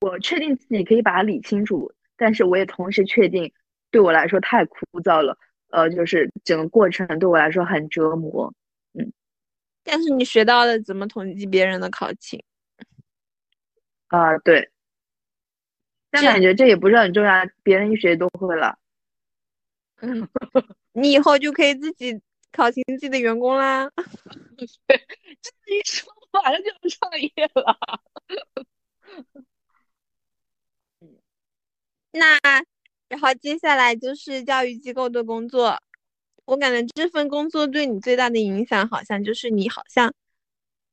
[0.00, 3.52] 我确定自己可以把它理清楚，但是我也同时确定
[3.90, 5.38] 对我来说太枯燥了，
[5.70, 8.52] 呃，就是整个过程对我来说很折磨，
[8.94, 9.12] 嗯。
[9.84, 12.42] 但是你学到了怎么统计别人的考勤。
[14.08, 14.70] 啊，对，
[16.10, 17.32] 但感觉这也不是很重要，
[17.62, 18.78] 别人一学都会了。
[20.00, 20.28] 嗯，
[20.92, 22.20] 你以后就可以自己
[22.50, 23.88] 考勤自己的员工啦。
[24.86, 24.96] 对，
[25.40, 27.78] 这一说马上就要创业了。
[32.12, 32.38] 那
[33.26, 35.76] 然后接下来就是教育机构的工作，
[36.44, 40.14] 我感觉这份工作对你最大的影响，好像就是你好像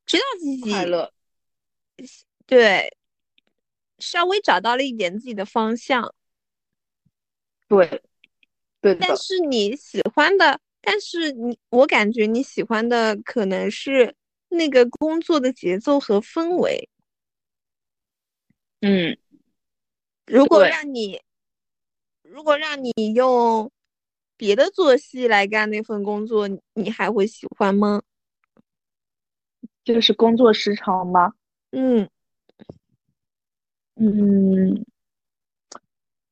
[0.07, 1.13] 知道自己快乐，
[2.47, 2.97] 对。
[3.99, 6.15] 稍微找到了一点自己的方向，
[7.67, 8.01] 对，
[8.81, 8.95] 对。
[8.95, 14.15] 但是你喜欢的，但是你我感觉你喜欢的可能是
[14.49, 16.89] 那个工作的节奏和氛围。
[18.81, 19.15] 嗯，
[20.25, 21.21] 如果让你，
[22.34, 23.69] 如果让你用
[24.36, 28.01] 别的作息来干那份工作，你还会喜欢吗？
[29.84, 31.34] 就是工作时长吗？
[31.69, 32.09] 嗯。
[33.93, 34.84] 嗯，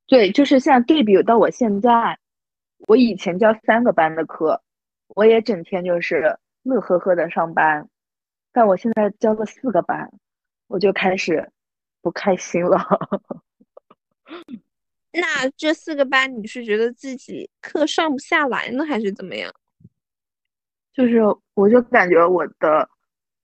[0.08, 2.18] 对，就是像对比到我现在，
[2.88, 4.60] 我以前教三个班的课，
[5.06, 7.88] 我也整天就是乐呵呵的上班，
[8.50, 10.12] 但我现在教了四个班，
[10.66, 11.52] 我就开始
[12.00, 12.80] 不开心了。
[15.12, 19.52] 那这四个班，你是觉得自己课上不下来呢，还是怎么样？
[20.92, 21.20] 就是，
[21.54, 22.88] 我就感觉我的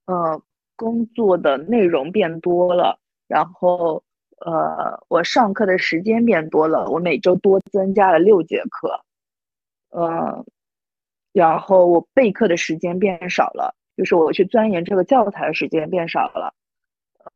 [0.07, 0.43] 呃
[0.77, 4.03] 工作的内容变多了，然后。
[4.41, 9.05] 呃，我上课的时间变多了，我每周多增加了六节课，
[9.91, 10.47] 呃，
[11.33, 16.55] 然后我备课的时间变少了，就是我去钻研这个教材的时间变少了，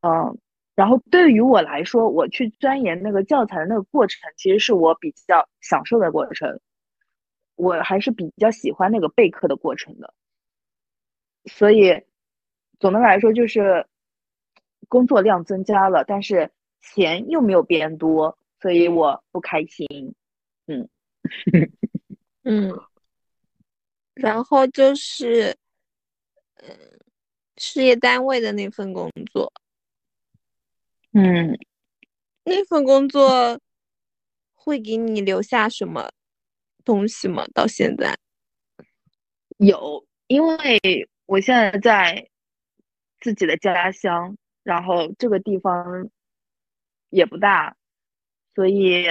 [0.02, 0.38] 嗯，
[0.74, 6.60] 然后对于我来说，我去钻研那个教材的那个过程，其实是我比较享受的过程，
[7.56, 10.14] 我还是比较喜欢那个备课的过程的，
[11.44, 12.02] 所以
[12.78, 13.86] 总的来说就是
[14.88, 16.50] 工作量增加了，但是。
[16.84, 19.86] 钱又没有变多，所以我不开心。
[20.66, 20.88] 嗯
[22.42, 22.72] 嗯，
[24.14, 25.56] 然后就是，
[26.56, 26.76] 嗯，
[27.56, 29.52] 事业单位的那份工作，
[31.12, 31.58] 嗯，
[32.44, 33.60] 那份工作
[34.54, 36.10] 会给你留下什么
[36.84, 37.44] 东西吗？
[37.54, 38.16] 到现在
[39.58, 42.28] 有，因为我现在在
[43.20, 46.08] 自己的家乡，然后这个地方。
[47.14, 47.76] 也不大，
[48.54, 49.06] 所以，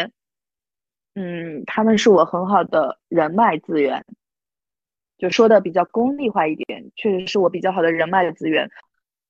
[1.13, 4.03] 嗯，他们是我很好的人脉资源，
[5.19, 8.67] 就说的比较功利化一点，确实是我比较好的人脉的资源。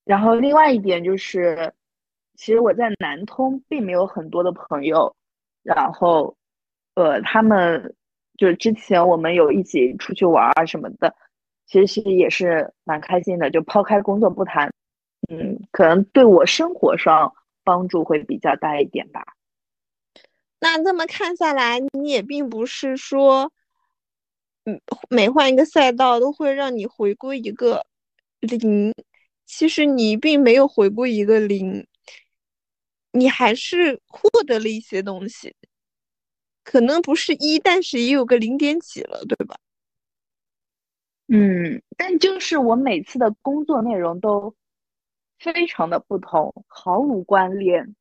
[0.06, 1.74] 然后另外一点就是，
[2.42, 5.16] 其实我在南通并没有很多的朋友，
[5.62, 6.36] 然后，
[6.96, 7.96] 呃，他们
[8.36, 11.16] 就是之前我们有一起出去玩啊什么的，
[11.68, 13.52] 其实也是蛮开心的。
[13.52, 14.74] 就抛开工作不谈，
[15.30, 17.32] 嗯，可能对我生活上
[17.64, 19.24] 帮助会比较大一点吧。
[20.60, 23.52] 那这么看下来，你也并不是说，
[24.66, 24.82] 嗯，
[25.12, 27.86] 每换一个赛道都会让你回归一个
[28.40, 28.92] 零。
[29.46, 31.86] 其实你并没有回归一个零，
[33.12, 35.56] 你还是获得了一些东西，
[36.64, 39.58] 可能不是一，但是也有个零点几了，对吧？
[41.28, 44.54] 嗯，但就是我每次的工作内容都
[45.40, 47.96] 非常的不同，毫无关联。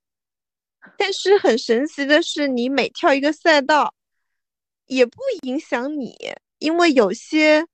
[0.97, 3.95] 但是很神奇的是，你每跳一个赛道，
[4.87, 6.17] 也不影响你，
[6.59, 7.67] 因为有些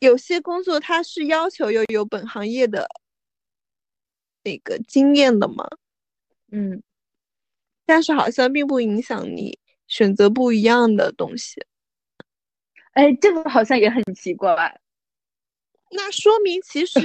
[0.00, 2.88] 有些工作它是要求要有本行业的
[4.42, 5.68] 那个经验的嘛。
[6.52, 6.80] 嗯，
[7.84, 11.66] 但是好像并不影响你选择不一样的东西。
[12.92, 14.80] 哎，这个好像也很奇怪。
[15.90, 17.00] 那说明其实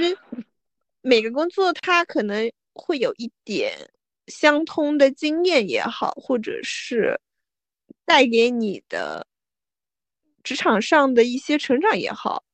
[1.00, 3.90] 每个工作它可能会有一点。
[4.30, 7.18] 相通的经验也好，或者是
[8.04, 9.26] 带给你的
[10.42, 12.44] 职场上的一些成长也好，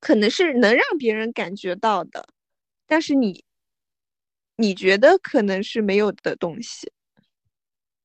[0.00, 2.26] 可能是能让别人感觉到的，
[2.88, 3.44] 但是你
[4.56, 6.90] 你觉得可能是没有的东西。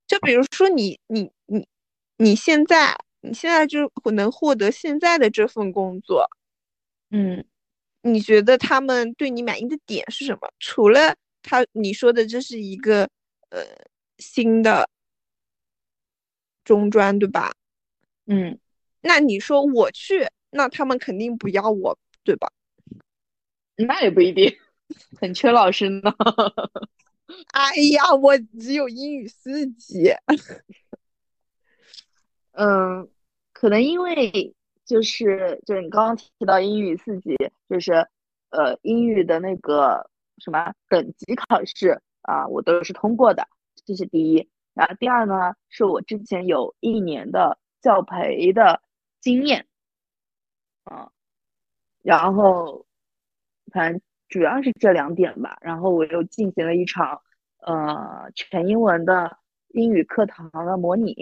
[0.07, 1.65] 就比如说你你你
[2.17, 6.29] 你现在你现在就能获得现在的这份工作，
[7.11, 7.45] 嗯，
[8.01, 10.51] 你觉得他们对你满意的点是什么？
[10.59, 13.09] 除了他你说的这是一个
[13.49, 13.63] 呃
[14.17, 14.89] 新的
[16.63, 17.53] 中专对吧？
[18.25, 18.59] 嗯，
[19.01, 22.51] 那你说我去，那他们肯定不要我对吧？
[23.77, 24.55] 那也不一定，
[25.19, 26.13] 很缺老师呢。
[27.53, 30.13] 哎呀，我只有英语四级。
[32.51, 33.09] 嗯，
[33.53, 37.35] 可能因为就是就是你刚刚提到英语四级，
[37.69, 38.07] 就是
[38.49, 40.09] 呃英语的那个。
[40.43, 43.47] 什么等级考试啊，我都是通过的，
[43.85, 44.49] 这是第一。
[44.73, 48.81] 然后第二呢，是我之前有一年的教培的
[49.19, 49.67] 经验，
[50.89, 51.11] 嗯，
[52.01, 52.87] 然后
[53.71, 54.01] 反正
[54.31, 55.59] 主要是这两点吧。
[55.61, 57.21] 然后我又进行了一场
[57.59, 61.15] 呃全英文的英语课堂的模拟，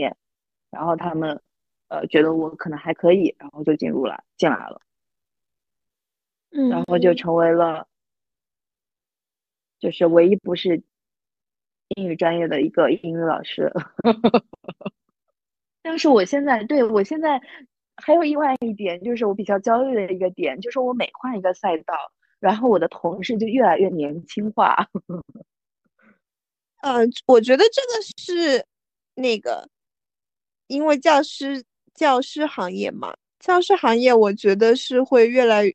[0.72, 1.42] 然后他们
[1.90, 4.80] 呃觉得我可能还可以，然后就进入了进来了，
[6.52, 7.86] 嗯，然后就成为了。
[9.82, 10.84] 就是唯一不是
[11.96, 13.72] 英语专业的一个英语老师，
[15.82, 17.42] 但是我现在对我现在
[17.96, 21.96] 还有另外一点，就是我比较焦虑的一个点，就是我每换一个赛道，
[22.40, 24.90] 然后我的同事就越来越年轻化。
[26.82, 28.66] 嗯，我觉得这个是
[29.16, 29.68] 那个，
[30.68, 31.64] 因为教师
[31.94, 35.74] 教师行业嘛，教师行业我觉得是会越来。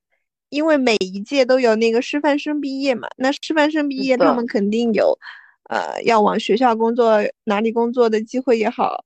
[0.51, 5.19] 因为每一届都有那个师范生毕业嘛，那师范生毕业他们肯定有，
[5.65, 9.05] 呃，要往学校工作哪里工作的机会也好，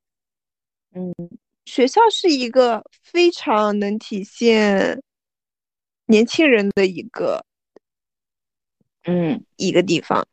[0.94, 1.14] 嗯，
[1.64, 5.00] 学校是一个非常能体现
[6.04, 7.42] 年轻人的一个，
[9.08, 10.28] 嗯，一个地方。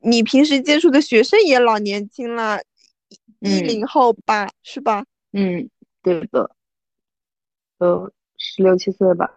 [0.00, 2.58] 你平时接触的学生也老年轻了，
[3.40, 5.04] 一零后吧，是吧？
[5.32, 5.68] 嗯，
[6.02, 6.50] 对的，
[7.76, 9.30] 都十六七岁吧。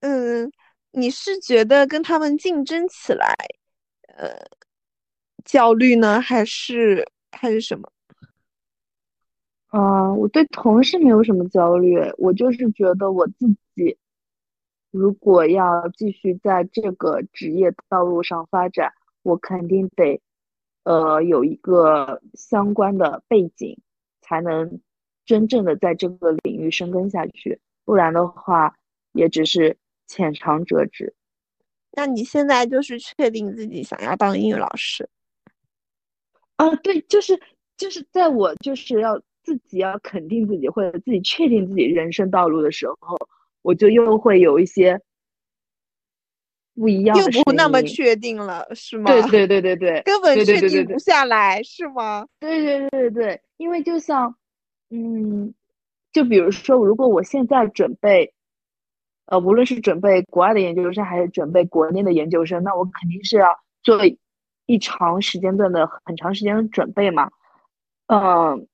[0.00, 0.52] 嗯，
[0.90, 3.34] 你是觉得跟他们竞争起来，
[4.14, 4.36] 呃，
[5.42, 7.90] 焦虑呢，还是还是什么？
[9.68, 13.96] 啊，我对同事没有什么焦虑，我就是觉得我自己
[14.90, 20.20] 如果要继续在这个职业道路上发展，我肯定得
[20.84, 23.78] 呃有一个相关的背景，
[24.20, 24.80] 才能
[25.24, 28.74] 真正的在这个领域深耕下去，不然的话，
[29.12, 29.76] 也只是。
[30.12, 31.14] 浅尝辄止，
[31.92, 35.08] 那你现在就是确定自己想要当英语老师
[36.56, 36.74] 啊？
[36.82, 37.40] 对，就是
[37.76, 43.16] 就是在我就是要自己要肯定自己或者自己确定自己人生道路的时候，
[43.62, 45.00] 我就又会有一些
[46.74, 49.04] 不一样，又不那么确定了，是吗？
[49.10, 52.26] 对对对对对， 根本确定不下来，是吗？
[52.40, 54.34] 对对对对对，因为就像，
[54.90, 55.52] 嗯，
[56.12, 58.32] 就比如说，如果我现在准备。
[59.26, 63.46] 呃，无论是准备国外的研究生，还是准备国内的研究生，那我肯定是要
[63.80, 64.00] 做
[64.66, 67.30] 一长时间段的、很长时间的准备嘛。
[68.08, 68.66] 嗯，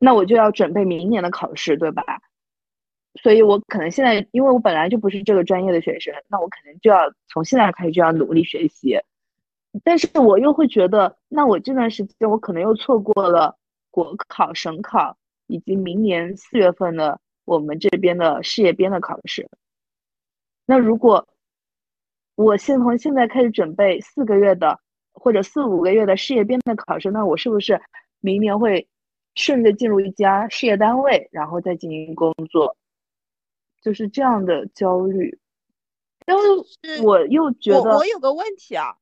[0.00, 2.02] 那我就要准备明年的考试，对吧？
[3.20, 8.98] 所以我可能现在，因为我本来就不是这个专业的学生，那我可能就要从现在开始就要努力学习。
[9.84, 13.56] 但是我又会觉得，那我这段时间我可能又错过了
[13.90, 19.48] 国考、省考，以及明年四月份的我们这边的事业编的考试。
[20.66, 21.26] 那如果
[22.34, 24.78] 我先从现在开始准备四个月的
[25.12, 27.80] 或者四五个月的事业编的考试，那我是不是
[28.20, 28.88] 明年会
[29.34, 32.76] 顺着进入一家事业单位，然后再进行工作？
[33.82, 35.38] 就是这样的焦虑。
[36.24, 38.96] 但是我又觉得，我有个问题啊，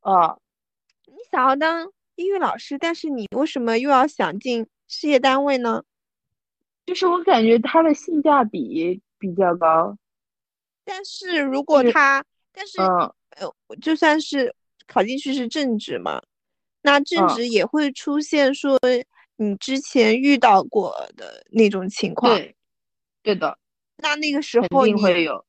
[0.00, 0.38] 啊，
[1.06, 5.84] 你想要当英语老师，但是你为什么又要想进事业单位呢？
[6.86, 9.96] 就是我感觉它的性价比比较高。
[10.84, 13.10] 但是如果他，但是呃，
[13.80, 14.54] 就算是
[14.86, 16.22] 考进去是正职嘛，
[16.82, 18.78] 那正职也会出现说
[19.36, 22.34] 你之前遇到过的那种情况。
[22.34, 22.54] 对，
[23.22, 23.58] 对的。
[23.96, 25.44] 那那个时候你会有。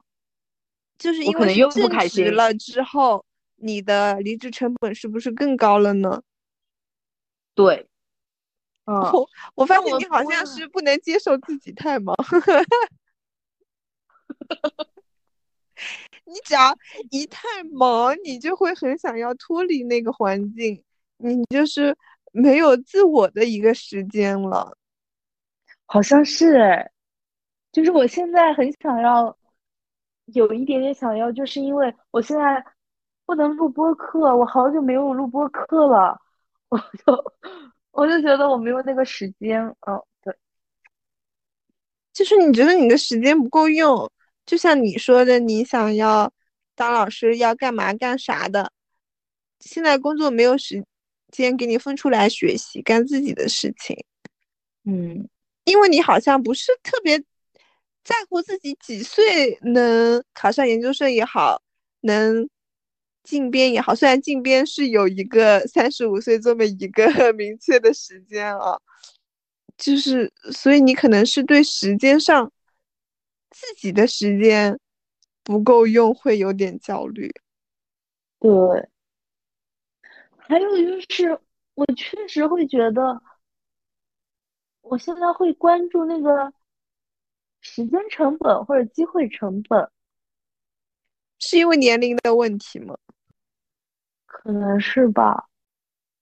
[0.97, 3.25] 就是因为正职了之后，
[3.57, 6.21] 你的离职成本是不是更高了呢？
[7.53, 7.85] 对，
[8.85, 12.15] 哦，我发现你好像是不能接受自己太忙。
[16.23, 16.73] 你只要
[17.11, 20.81] 一太忙，你就会很想要脱离那个环境，
[21.17, 21.93] 你就是
[22.31, 24.77] 没有自我的一个时间了。
[25.85, 26.89] 好像是哎，
[27.75, 29.37] 就是我现在很想要。
[30.33, 32.65] 有一点点想要，就是因为我现在
[33.27, 36.19] 不能录播课，我好久没有录播课了，
[36.67, 37.33] 我就
[37.91, 39.61] 我就觉得我没有那个时间。
[39.85, 40.35] 嗯，对，
[42.11, 44.11] 就是你觉得你的时间不够用，
[44.47, 46.33] 就像你说的，你想要
[46.73, 48.71] 当老师要干嘛干啥的，
[49.59, 50.83] 现在工作没有时
[51.29, 53.95] 间给你分出来学习干自己的事情。
[54.85, 55.29] 嗯，
[55.65, 57.23] 因为你好像不是特别。
[58.05, 61.59] 在乎自己几岁能考上研究生也好，
[62.01, 62.47] 能
[63.23, 67.03] 进编也好，虽然进编是有一个三十五岁这么一个
[67.33, 68.79] 明确的时间啊，
[69.75, 72.51] 就是所以你可能是对时间上
[73.49, 74.79] 自己的时间
[75.43, 77.33] 不够用，会有点焦虑。
[78.39, 78.51] 对，
[80.37, 81.39] 还有就是
[81.73, 83.19] 我确实会觉得，
[84.81, 86.53] 我现在会关注那个。
[87.67, 89.89] 时间成本或者机会成本，
[91.39, 92.95] 是因为年龄的问题吗？
[94.27, 95.49] 可能是吧，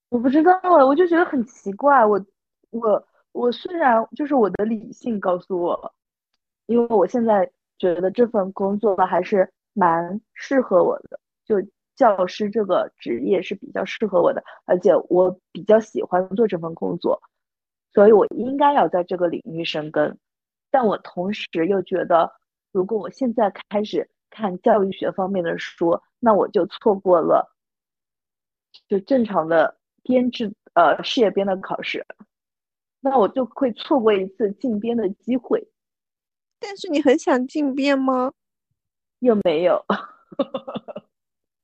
[0.08, 2.06] 我不知道哎，我就觉得很奇怪。
[2.06, 2.26] 我
[2.70, 5.94] 我我虽然就是我的理性告诉我，
[6.66, 11.56] 因为我现在觉得这份工作还是蛮适合我的，就
[11.94, 17.22] 教师这个职业是比较适合我的，而且我比较喜欢做这份工作，
[17.94, 20.18] 所以我应该要在这个领域深耕。
[20.74, 22.34] 但我同时又觉得，
[22.72, 27.56] 如果我现在开始看教育学方面的书，那我就错过了
[28.88, 32.04] 就正常的编制呃事业编的考试，
[33.02, 35.70] 那我就会错过一次进编的机会。
[36.60, 38.34] 但是你很想进编吗？
[39.20, 39.86] 又没有。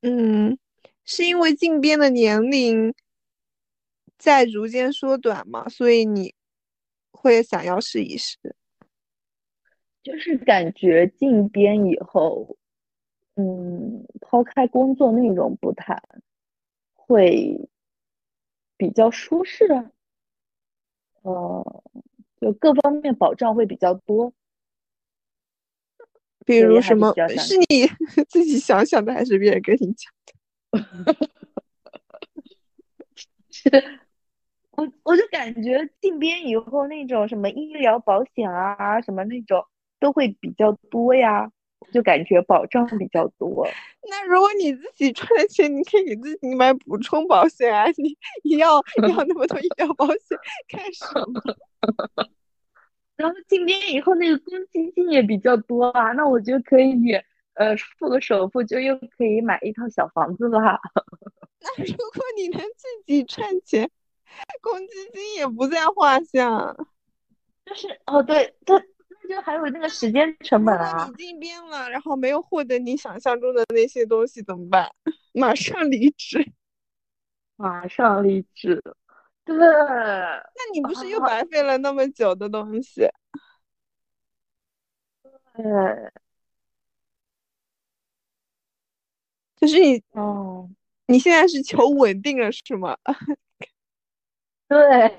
[0.02, 0.56] 嗯，
[1.04, 2.94] 是因为进编的年龄
[4.16, 6.32] 在逐渐缩短嘛，所以你
[7.10, 8.38] 会想要试一试。
[10.10, 12.56] 就是感觉进编以后，
[13.36, 16.02] 嗯，抛开工作内容不谈，
[16.94, 17.68] 会
[18.76, 19.66] 比较舒适，
[21.22, 21.82] 呃，
[22.40, 24.32] 就各方面保障会比较多。
[26.44, 27.14] 比如什么？
[27.28, 27.86] 是你
[28.28, 30.12] 自己想想的，还是别人跟你讲
[30.72, 31.14] 的？
[33.48, 33.70] 是，
[34.72, 39.64] 我我就感觉进编以后那种什么医疗保险啊，什么那种。
[40.00, 41.50] 都会比较多呀，
[41.92, 43.68] 就感觉保障比较多。
[44.08, 47.84] 那如果你自己赚的钱，你可以给自己买补充保险啊！
[47.98, 48.76] 你你要
[49.08, 50.38] 要那么多医疗保险
[50.68, 51.42] 干什么？
[53.16, 57.12] 然后进店以后，那个公积金也比较多啊，那我就可以
[57.54, 60.80] 呃付个首付，就又可以买一套小房子了。
[61.60, 63.90] 那如果你能自己赚钱，
[64.62, 66.74] 公积金也不在话下。
[67.66, 68.82] 就是哦，对对。
[69.30, 71.06] 就还有那个时间成本啊！
[71.08, 74.90] 你进编了，然后没有获得你想象中的那些东西怎么办？
[75.32, 76.44] 马上离职，
[77.54, 78.82] 马上离职。
[79.44, 83.08] 对，那你不是又白费了那么久的东西？
[85.54, 85.64] 对，
[89.56, 90.68] 就是你哦，
[91.06, 92.96] 你现在是求稳定了是吗？
[94.68, 95.16] 对。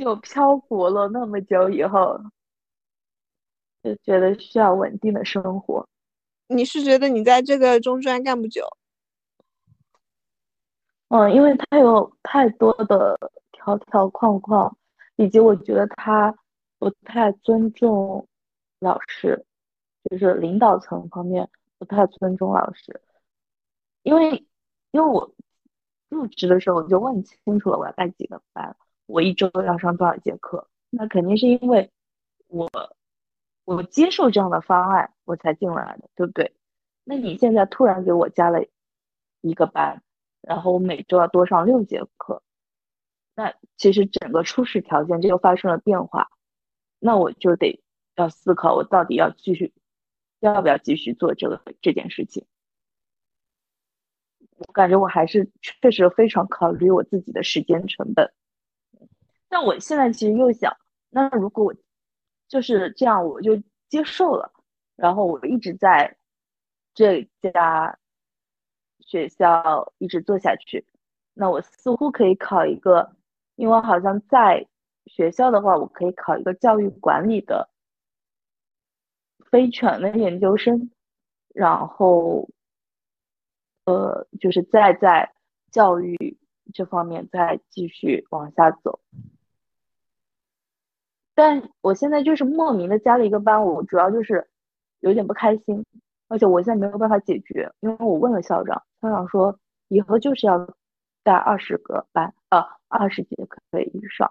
[0.00, 2.18] 就漂泊了那么久以后，
[3.82, 5.86] 就觉得需要稳定的生活。
[6.46, 8.66] 你是觉得你在这个中专干不久？
[11.08, 13.18] 嗯，因为他有太多的
[13.52, 14.74] 条条框框，
[15.16, 16.34] 以及我觉得他
[16.78, 18.26] 不太尊重
[18.78, 19.44] 老师，
[20.10, 21.46] 就是领导层方面
[21.76, 23.02] 不太尊重老师，
[24.02, 24.46] 因为
[24.92, 25.34] 因为我
[26.08, 28.74] 入职的时候我就问清楚了我要带几个班，
[29.10, 31.90] 我一周要上多少节课，那肯定是因为
[32.46, 32.70] 我
[33.64, 36.54] 我接受这样的方案我才进来的，对不对？
[37.04, 38.60] 那你现在突然给我加了
[39.40, 40.02] 一个班，
[40.40, 42.42] 然后我每周要多上六节课，
[43.34, 46.30] 那其实整个初始条件就又发生了变化，
[46.98, 47.82] 那我就得
[48.16, 49.72] 要思考我到底要继续。
[50.40, 52.46] 要不要继续做这个这件事情？
[54.56, 58.32] 我感觉我还是确实非常考虑我自己的时间成本。
[59.50, 60.74] 但我现在其实又想，
[61.10, 61.74] 那如果我
[62.48, 63.54] 就是这样，我就
[63.90, 64.50] 接受了，
[64.96, 66.16] 然后我一直在
[66.94, 67.98] 这家
[69.00, 70.86] 学校一直做下去，
[71.34, 73.14] 那我似乎可以考一个，
[73.56, 74.66] 因为好像在
[75.06, 77.68] 学校的话，我可以考一个教育管理的。
[79.50, 80.92] 非全的研究生，
[81.48, 82.48] 然后，
[83.84, 85.32] 呃，就是再在
[85.72, 86.38] 教育
[86.72, 89.00] 这方面再继续往下走。
[91.42, 94.46] 但我现在就是莫名的加了一个班，我主要就是
[94.98, 95.82] 有点不开心，
[96.28, 100.68] 而且我现在没有办法解决，因为我问了校长，校长说以后就是要
[101.22, 104.30] 带二十个班，呃，二十节课以上。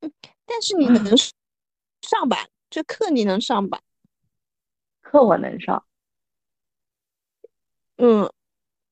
[0.46, 1.04] 但是你能
[2.00, 2.46] 上吧。
[2.70, 3.82] 这课你能上吧？
[5.02, 5.84] 课我能上。
[7.98, 8.32] 嗯，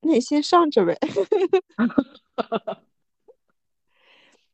[0.03, 0.99] 那你先上着呗。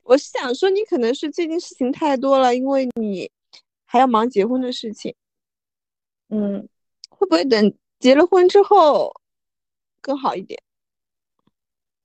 [0.09, 3.31] 我是想说，你可能是最近事情太多了，因为你
[3.85, 5.15] 还要忙结婚的事情。
[6.31, 6.67] 嗯，
[7.11, 9.13] 会不会等结了婚之后
[10.01, 10.59] 更好一点？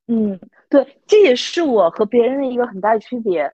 [0.08, 0.38] 嗯，
[0.70, 3.50] 对，这也是我和别人的一个很大区别，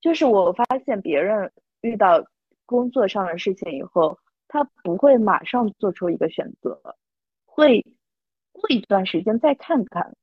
[0.00, 2.24] 就是我发现别人遇到。
[2.66, 4.16] 工作上的事情以后，
[4.46, 6.80] 他不会马上做出一个选择，
[7.44, 7.84] 会
[8.52, 10.14] 过一段时间再看看。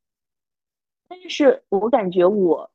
[1.10, 2.72] 但是我感觉我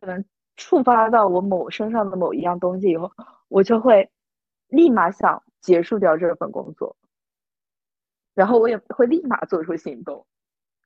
[0.00, 0.24] 可能
[0.56, 3.10] 触发到我某身上的某一样东西以后，
[3.48, 4.10] 我就会
[4.68, 6.96] 立马想结束掉这份工作，
[8.34, 10.26] 然后我也会立马做出行动。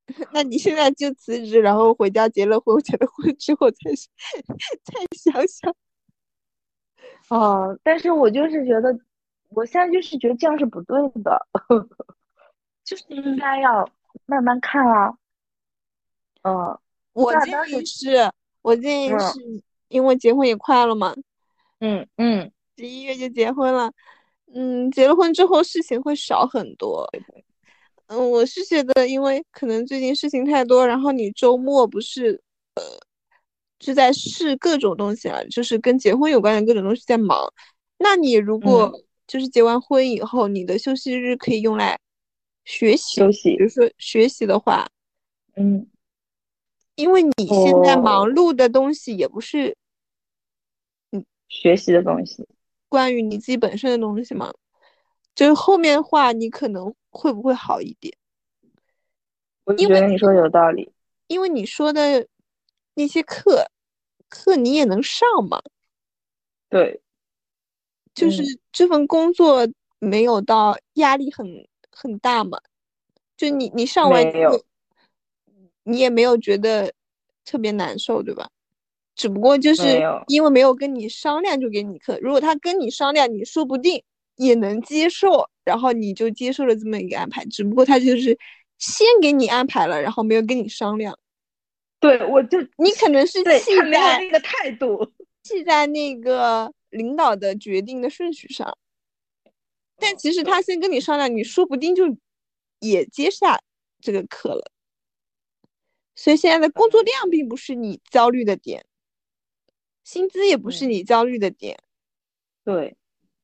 [0.33, 3.77] 那你现在就辞职，然后回家结了婚，结了婚之后再
[4.85, 5.75] 再想想。
[7.29, 8.99] 哦，但是我就是觉得，
[9.51, 11.47] 我现在就是觉得这样是不对的，
[12.85, 13.87] 就是应该要
[14.25, 15.15] 慢慢看啊。
[16.43, 16.79] 嗯，
[17.13, 18.33] 我建议是，
[18.69, 21.15] 我建议是因为结婚也快了嘛。
[21.81, 23.93] 嗯嗯，十一月就结婚了，
[24.55, 27.09] 嗯，结了婚之后事情会少很多。
[28.07, 32.43] 嗯，我是觉得，因为可能最近事情太多，然后你周末不是
[32.75, 32.83] 呃。
[33.81, 37.39] 是在试各种东西啊，就是跟结婚有关的各种东西在忙。
[37.97, 38.93] 那你如果
[39.25, 41.97] 就是结完婚以后，你的休息日可以用来
[42.65, 44.85] 学习休息，比如说学习的话，
[45.55, 45.87] 嗯，
[46.99, 49.77] 因为你现在忙碌的东西也不是，
[51.13, 52.45] 嗯，学习的东西，
[52.89, 54.53] 关于你自己本身的东西嘛，
[55.35, 58.13] 就是后面话你可能会不会好一点？
[59.65, 60.93] 我觉得你说有道理，
[61.29, 62.27] 因为你说的。
[62.95, 63.71] 那些课，
[64.29, 65.63] 课你也能上嘛？
[66.69, 67.01] 对，
[68.13, 68.43] 就是
[68.73, 69.69] 这份工作
[70.01, 71.47] 没有到压力很
[71.93, 72.61] 很大嘛？
[73.37, 74.65] 就你你上完课，
[75.89, 76.93] 你也没有觉得
[77.45, 78.49] 特别难受，对吧？
[79.17, 84.01] 只不过就是因为没有跟你商量就给你课，如果他跟你商量，你说不定
[84.37, 87.45] 也能接受，然后你就接受了这么一个安排。
[87.47, 88.39] 只不过他就是
[88.79, 91.19] 先给你安排了，然后没有跟你商量。
[91.99, 95.13] 对，我就你可能是气在那个态度，
[95.43, 98.79] 气在那个领导的决定的顺序上，
[99.99, 102.05] 但其实他先跟你商量，你说不定就
[102.79, 103.59] 也接下
[104.01, 104.71] 这个课了。
[106.19, 108.85] 所以现在的工作量并不是你焦虑的点，
[110.03, 111.79] 薪资也不是你焦虑的点。
[112.65, 112.97] 对，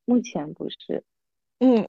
[0.04, 1.04] 目前不是。
[1.60, 1.88] 嗯，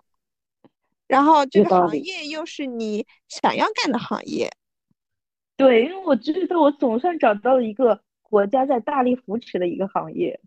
[1.08, 4.56] 然后这个行业又是你想要干的行业。
[5.58, 10.40] 对，因为我觉得我总算找到了一个国家在大力扶持的一个行业，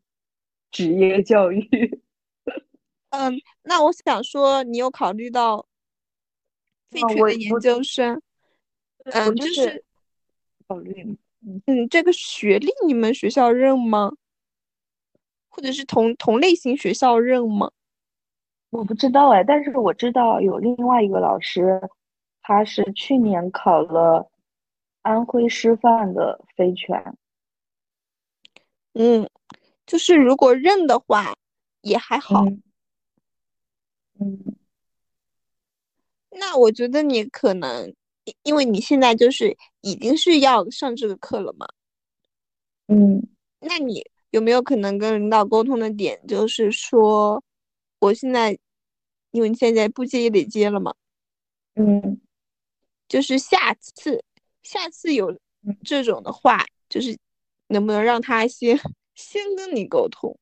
[0.71, 2.01] 职业教育。
[3.11, 5.67] 嗯，那我想说，你有考虑到
[6.91, 8.23] 废权的研究生？
[9.05, 9.85] 嗯，就是
[10.69, 11.19] 考虑。
[11.67, 14.13] 嗯，这个学历你们学校认吗？
[15.49, 17.73] 或者是同同类型学校认吗？
[18.71, 21.81] 我不知道哎，但是我知道有另外一个老师，
[22.43, 24.31] 他是去年考了。
[25.03, 27.17] 安徽师范的非全，
[28.93, 29.27] 嗯，
[29.87, 31.35] 就是如果认的话
[31.81, 32.45] 也还好，
[34.21, 34.57] 嗯，
[36.31, 37.95] 那我觉得你可能，
[38.43, 41.67] 因为你现在就是已经是要上这个课了嘛。
[42.87, 43.23] 嗯，
[43.61, 47.43] 那你有没有可能跟领导沟通的点，就是说，
[47.99, 48.59] 我现在，
[49.31, 50.95] 因为你现在不接也得接了嘛。
[51.75, 52.21] 嗯，
[53.09, 54.25] 就是下次，
[54.63, 55.39] 下次有
[55.85, 57.17] 这种的话，就是
[57.69, 58.79] 能不能让他先
[59.15, 60.39] 先跟你沟通？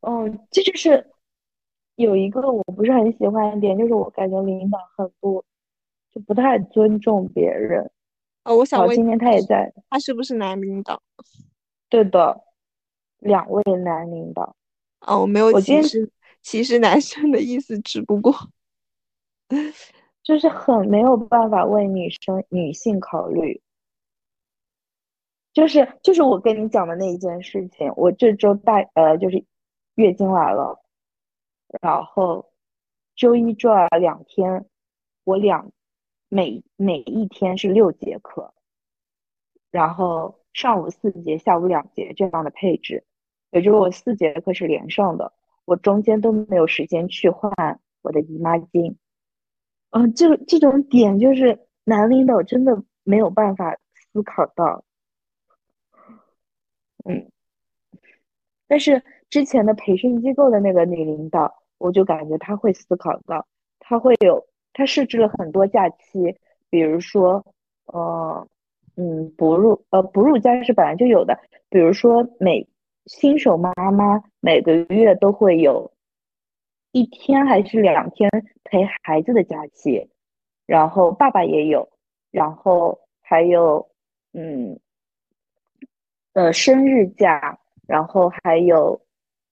[0.00, 1.10] 哦，这就是
[1.96, 5.44] 有一个我不是很喜欢的点，就是我感觉领导很不
[6.16, 7.90] 就不太尊重别人。
[8.44, 11.02] 哦，我想问，今天他也在，他是不是男领导？
[11.90, 12.42] 对的，
[13.18, 14.56] 两位男领导。
[15.00, 16.10] 哦，我没有歧视
[16.40, 18.32] 歧视男生的意思，只不过。
[20.24, 23.60] 就是很没有办法为女生女性考虑，
[25.52, 29.44] 就是就是我跟你讲的那一件事情，我这周大呃就是
[29.96, 30.82] 月经来了，
[31.82, 32.50] 然后
[33.14, 34.64] 周一周二两天，
[35.24, 35.70] 我两
[36.28, 38.52] 每每一天是六节课，
[39.70, 43.04] 然后上午四节，下午两节这样的配置，
[43.50, 45.32] 也就是我四节课是连上的，
[45.64, 48.96] 我中间都没有时间去换我的姨妈巾。
[49.90, 54.84] 嗯，这个这种点就是男领导真的没有办法思考到，
[57.04, 57.30] 嗯，
[58.66, 63.46] 但是之前的培训机构的那个女领导，我就感觉她会思考到，
[63.78, 64.44] 她会有，
[64.76, 66.36] 他设置了很多假期，
[66.68, 67.42] 比如说，
[67.86, 68.46] 呃，
[68.96, 71.38] 嗯，哺乳，呃，哺乳假是本来就有的，
[71.70, 72.68] 比如说每
[73.06, 75.90] 新手妈妈每个月都会有。
[76.92, 78.30] 一天还是两天
[78.64, 80.10] 陪孩子的假期，
[80.66, 81.88] 然后爸爸也有，
[82.30, 83.88] 然后还有
[84.32, 84.78] 嗯
[86.32, 89.00] 呃生日假，然后还有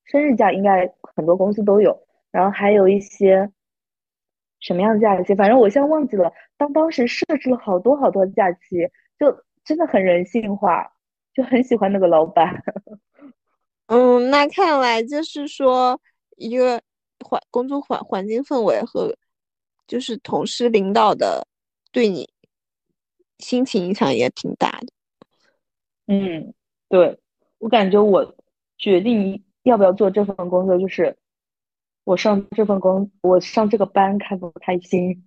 [0.04, 3.50] 生日假应该很多公司都有，然后还有一些
[4.64, 6.32] 什么样的假期，反正我现在忘记了。
[6.56, 8.88] 当当时设置了好多好多假期，
[9.18, 10.90] 就真的很人性化，
[11.34, 12.62] 就很喜欢那个老板。
[13.86, 16.00] 嗯，那看来就是说
[16.36, 16.82] 一个。
[17.26, 19.16] 环工作环环境氛围和
[19.86, 21.46] 就是同事领导的
[21.90, 22.28] 对你
[23.38, 24.88] 心情影响也挺大的。
[26.06, 26.52] 嗯，
[26.90, 27.18] 对
[27.56, 28.34] 我感觉我
[28.76, 31.16] 决定要不要做这份工作，就是
[32.04, 35.26] 我上这份工，我上这个班开不开心。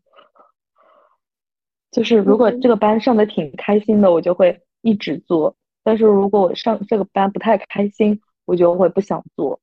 [1.91, 9.59] 就是如果这个班上的挺开心的，我就会一直做；但是如果我上这个班不太开心，我就会不想做。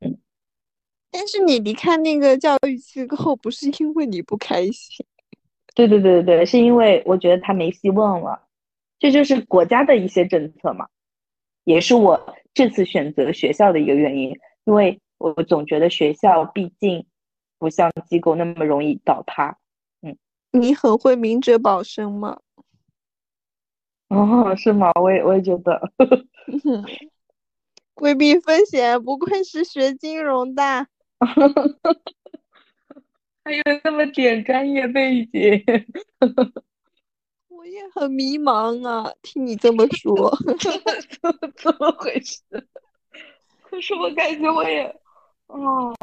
[0.00, 0.18] 嗯。
[1.10, 5.04] 但是你离开那个教育机构，不是因为你不开心？
[5.74, 8.46] 对对对对对，是因为我觉得他没希望了。
[8.98, 10.88] 这就是国家的一些政策嘛，
[11.64, 14.36] 也是我这次选择学校的一个原因。
[14.64, 17.06] 因为我总觉得学校毕竟
[17.58, 19.58] 不像机构那么容易倒塌。
[20.02, 20.16] 嗯，
[20.52, 22.40] 你很会明哲保身吗？
[24.08, 24.90] 哦，是吗？
[25.00, 25.92] 我也我也觉得。
[27.94, 30.86] 规避风险，不愧是学金融的。
[33.44, 35.64] 还有那么点专业背景，
[37.48, 39.12] 我也很迷茫啊。
[39.22, 40.30] 听你这么说，
[41.56, 42.42] 怎么回事？
[43.62, 44.94] 可是我感觉我也，
[45.48, 45.94] 哦，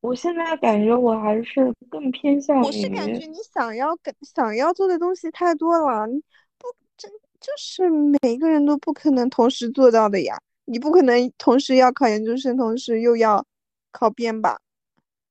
[0.00, 2.64] 我现在感觉我还是更偏向于。
[2.64, 6.20] 我是感觉你想要跟想要做的东西太多了，你
[6.58, 6.66] 不
[6.96, 7.10] 真
[7.40, 7.88] 就是
[8.22, 10.36] 每个人都不可能同时做到的呀。
[10.64, 13.46] 你不可能同时要考研究生，同时又要。
[13.92, 14.60] 考编吧，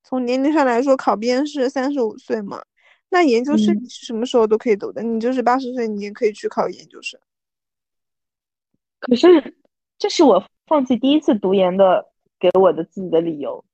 [0.04, 2.62] 从年龄上来说，考编是三十五岁嘛？
[3.08, 7.18] 那研究生你是什么时候都可以读的，你就是八十岁，你也可以去考研究生。
[8.98, 9.56] 可是，
[9.98, 12.09] 这是我放弃第一次读研的
[12.40, 13.64] 给我的自己的理由，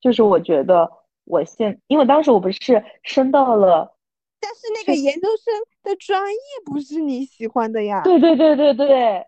[0.00, 0.88] 就是我觉得
[1.24, 3.96] 我现，因为当时我不是升到了，
[4.38, 8.02] 但是那个研究生的专业不是你喜欢的呀。
[8.04, 9.26] 对对对对对，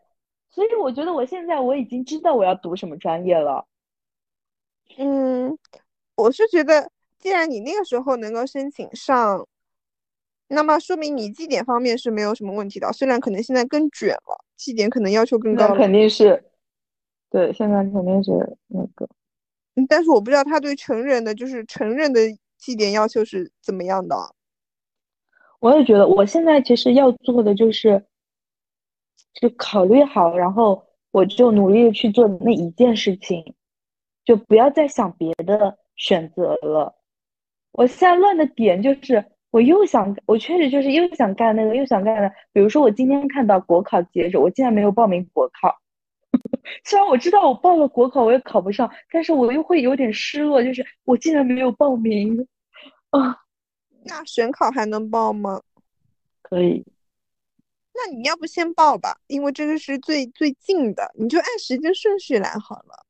[0.50, 3.66] 所以我觉得我现在我已经知道我要读什么专业了。
[4.98, 5.56] 嗯，
[6.16, 9.48] 我是觉得，既然你那个时候能够申请上，
[10.48, 12.92] 那么说明你绩点方面是没有什么问题的。
[12.92, 15.68] 虽然可能现在更卷了，绩点可能要求更高。
[15.68, 16.44] 那肯定是，
[17.32, 18.30] 对，现在肯定是
[18.68, 19.08] 那个。
[19.88, 22.20] 但是我不知道他对成人的，就是成人的
[22.58, 24.14] 绩点要求是怎么样的。
[25.58, 28.04] 我也觉得，我现在其实要做的就是，
[29.32, 33.54] 就考虑好，然后我就努力的去做那一件事情。
[34.24, 36.94] 就不要再想别的选择了。
[37.72, 42.30] 我现在乱的点就是，我又想，我确实就是又想干那个，又想干的。
[42.52, 45.81] 比如说，我今天看到国考截止，我竟然没有报名国考。
[46.84, 52.46] 虽然我知道我报了国考我也考不上，但是我又会有点失落，就是我竟然没有报名。
[53.10, 53.36] 啊，
[54.04, 55.62] 那选考还能报吗？
[56.40, 56.84] 可以。
[57.94, 63.04] 那你要不先报吧，因为这个是最最近的，你就按时间顺序来好了。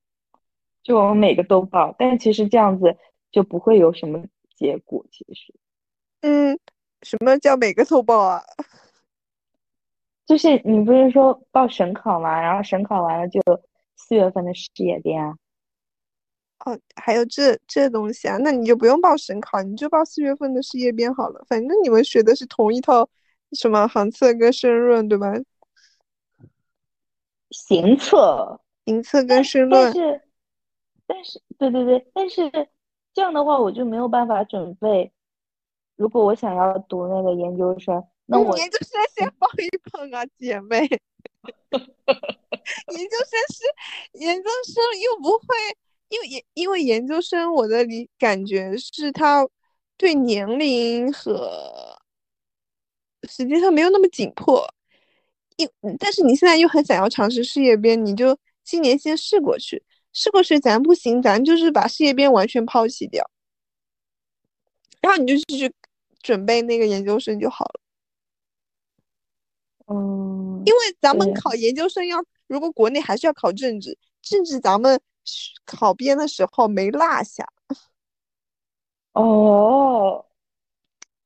[0.82, 2.96] 就我们每个都报，但其实这样子
[3.30, 4.24] 就不会有什么
[4.56, 5.06] 结果。
[5.12, 5.54] 其实，
[6.22, 6.58] 嗯，
[7.02, 8.42] 什么叫每个都报啊？
[10.26, 12.40] 就是你不是说报省考吗？
[12.40, 13.40] 然后省考完了就
[13.96, 15.36] 四月份的事业编啊。
[16.64, 18.36] 哦，还有这这东西啊？
[18.38, 21.44] 那你就不用报省考，你就报四月份的事业编好了。
[21.48, 23.08] 反正你们学的是同一套，
[23.52, 25.32] 什么行测跟申论，对吧？
[27.50, 29.92] 行测，行测跟申论。
[29.92, 30.22] 但是，
[31.06, 32.50] 但是，对对对，但是
[33.12, 35.12] 这样的话我就没有办法准备。
[35.96, 38.02] 如果我想要读那个研究生，
[38.32, 40.80] 那我研究生先报一报啊，姐妹。
[41.72, 45.46] 研究生是研究生又不会。
[46.08, 49.48] 因为研因为研究生，我的理感觉是他
[49.96, 51.98] 对年龄和
[53.26, 54.62] 实际上没有那么紧迫，
[55.56, 55.66] 因
[55.98, 63.30] 但是你现在又很想要尝试事业编，你就今年先试过去，试过去咱不行，咱就是把事业编完全抛弃掉，
[65.00, 65.72] 然后你就继续
[66.20, 67.80] 准备那个研究生就好了。
[69.86, 75.00] 嗯，因为咱们考研究生要，如果国内还是要考政治，政治咱们。
[75.64, 77.46] 考编的时候没落下，
[79.12, 80.26] 哦，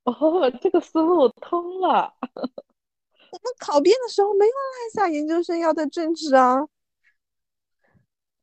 [0.04, 2.14] 哦，这个思路通了。
[2.20, 6.60] 我们考编的时候没有落下研究生要的政治啊。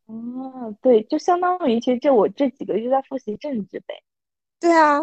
[0.07, 4.03] 哦，对，就相当于其实这我这几个月在复习政治呗。
[4.59, 5.01] 对啊。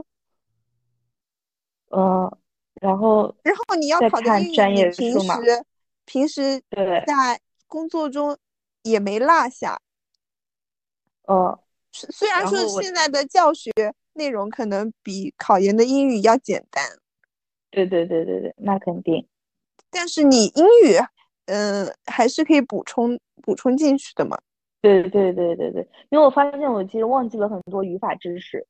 [1.90, 2.36] 嗯，
[2.80, 5.64] 然后然后你要考的英语，你平时
[6.04, 6.60] 平时
[7.06, 8.36] 在工作中
[8.82, 9.80] 也没落下。
[11.26, 11.60] 呃，
[11.92, 13.70] 虽然说现在的教学
[14.14, 16.98] 内容可能比考研的英语要简单，
[17.70, 19.28] 对对对对对，那肯定。
[19.90, 20.96] 但是你英语，
[21.46, 24.38] 嗯，还是可以补充补充进去的嘛。
[24.80, 28.66] 对对对对对，因为我发现我其实忘记了很多语法知识。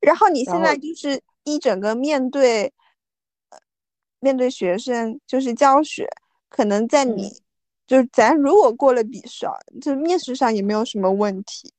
[0.00, 2.72] 然后你现在就是一整个面对，
[4.22, 6.08] 面对学生就是教学，
[6.48, 7.28] 可能在你。
[7.84, 9.44] 就是咱如果过了笔试，
[9.82, 11.74] 就面试上也没有什么问题。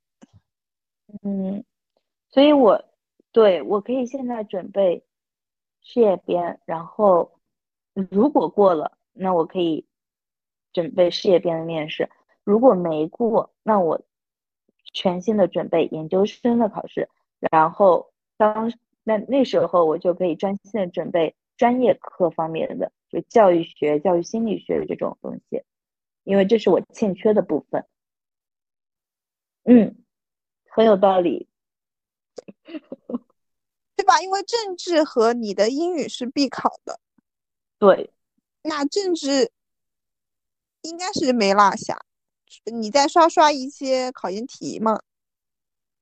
[1.24, 1.64] 嗯，
[2.30, 2.84] 所以我
[3.32, 5.04] 对我可以现在准备
[5.82, 7.32] 事业编，然后
[8.12, 9.88] 如果过了，那我可以
[10.72, 12.06] 准备事业编的面试；
[12.44, 14.00] 如果没过，那我
[14.94, 17.10] 全新的准备研究生的考试。
[17.52, 18.72] 然后当
[19.04, 21.34] 那那时候我就可以专心的准备
[21.64, 25.64] 专业课方面的，就教育学、教育心理学这种东西。
[26.26, 27.86] 因为这是我欠缺的部分，
[29.64, 29.95] 嗯，
[30.68, 31.47] 很有道理，
[33.95, 34.22] 对吧？
[34.22, 36.99] 因为政治和你的英语是必考的，
[37.80, 38.11] 对，
[38.64, 39.49] 那政治
[40.82, 42.05] 应该是没落下，
[42.66, 45.01] 你再刷刷一些考研题嘛，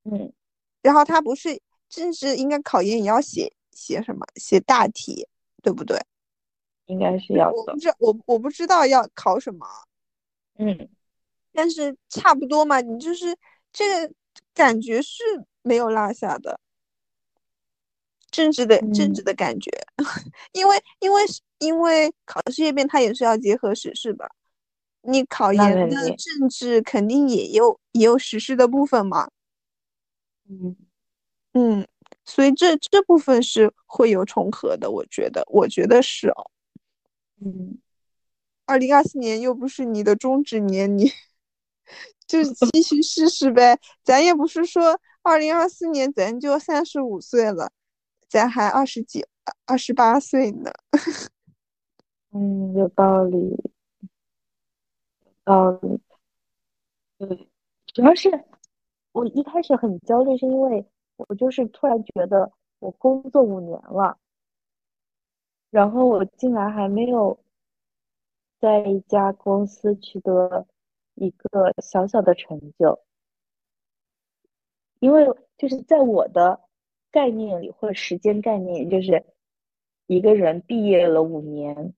[0.05, 0.33] 嗯，
[0.81, 4.25] 然后他不是政治应该考研也要写写什么？
[4.35, 5.27] 写大题，
[5.61, 5.99] 对不对？
[6.87, 9.65] 应该是要的，我不知我我不知道要考什么。
[10.57, 10.89] 嗯，
[11.53, 13.37] 但是差不多嘛，你就是
[13.71, 14.13] 这个
[14.53, 15.23] 感觉是
[15.61, 16.59] 没有落下的，
[18.29, 19.23] 政治的政治。
[19.23, 19.71] 的感觉，
[20.51, 21.23] 因为因为
[21.59, 24.29] 因为考试业编它也是要结合时事的，
[25.03, 29.29] 你考研的政治肯定也有也有时事的部分嘛，
[30.49, 30.75] 嗯。
[31.53, 31.85] 嗯，
[32.33, 36.49] 所以这这部分是会有重合的，我觉得我觉得是哦，
[37.41, 37.77] 嗯。
[38.65, 41.11] 二零二四年又不是你的终止年，你
[42.25, 43.77] 就继续试试呗。
[44.01, 47.69] 咱也不是说二零二四年咱就三十五岁了，
[48.29, 49.25] 咱还二十几、
[49.65, 50.71] 二十八岁呢。
[52.31, 53.57] 嗯，有道理，
[55.43, 55.99] 道理。
[57.17, 57.49] 对，
[57.93, 58.29] 主要是
[59.11, 60.85] 我一开始很焦虑，是因为
[61.27, 64.17] 我就是突然觉得我工作五年了，
[65.69, 67.39] 然后我竟然还没有。
[68.59, 70.67] 在一家公司取得
[71.15, 72.99] 一个小小的成就，
[74.99, 75.25] 因为
[75.57, 76.61] 就是在我的
[77.09, 79.25] 概念里或者时间概念，就是
[80.05, 81.95] 一个人毕业了五年，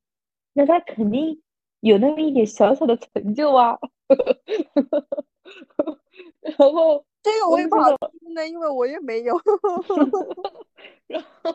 [0.54, 1.44] 那他肯定
[1.82, 3.78] 有那么一点小小的成就啊。
[6.44, 7.98] 然后这个我也不好说
[8.36, 9.40] 呢，因为我也没有。
[11.08, 11.54] 然后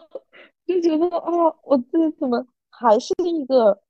[0.66, 1.30] 就觉得啊，
[1.62, 3.80] 我自己怎么还是一个。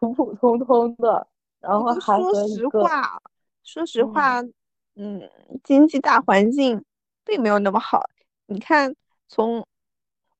[0.00, 1.28] 普普通通的，
[1.60, 3.20] 然后还说实话，
[3.62, 4.40] 说实话，
[4.94, 5.30] 嗯，
[5.62, 6.82] 经济大环境
[7.22, 8.00] 并没有那么好。
[8.46, 8.96] 你看，
[9.28, 9.66] 从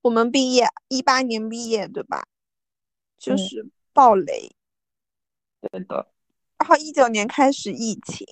[0.00, 2.22] 我们毕业一八年毕业对吧？
[3.18, 4.50] 就嗯是暴雷，
[5.60, 6.08] 对的，
[6.56, 8.26] 然后一九年开始疫情，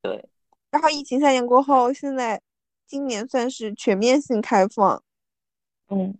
[0.00, 0.28] 对，
[0.70, 2.40] 然后疫情三年过后，现在
[2.86, 5.02] 今年算是全面性开放，
[5.88, 6.16] 嗯，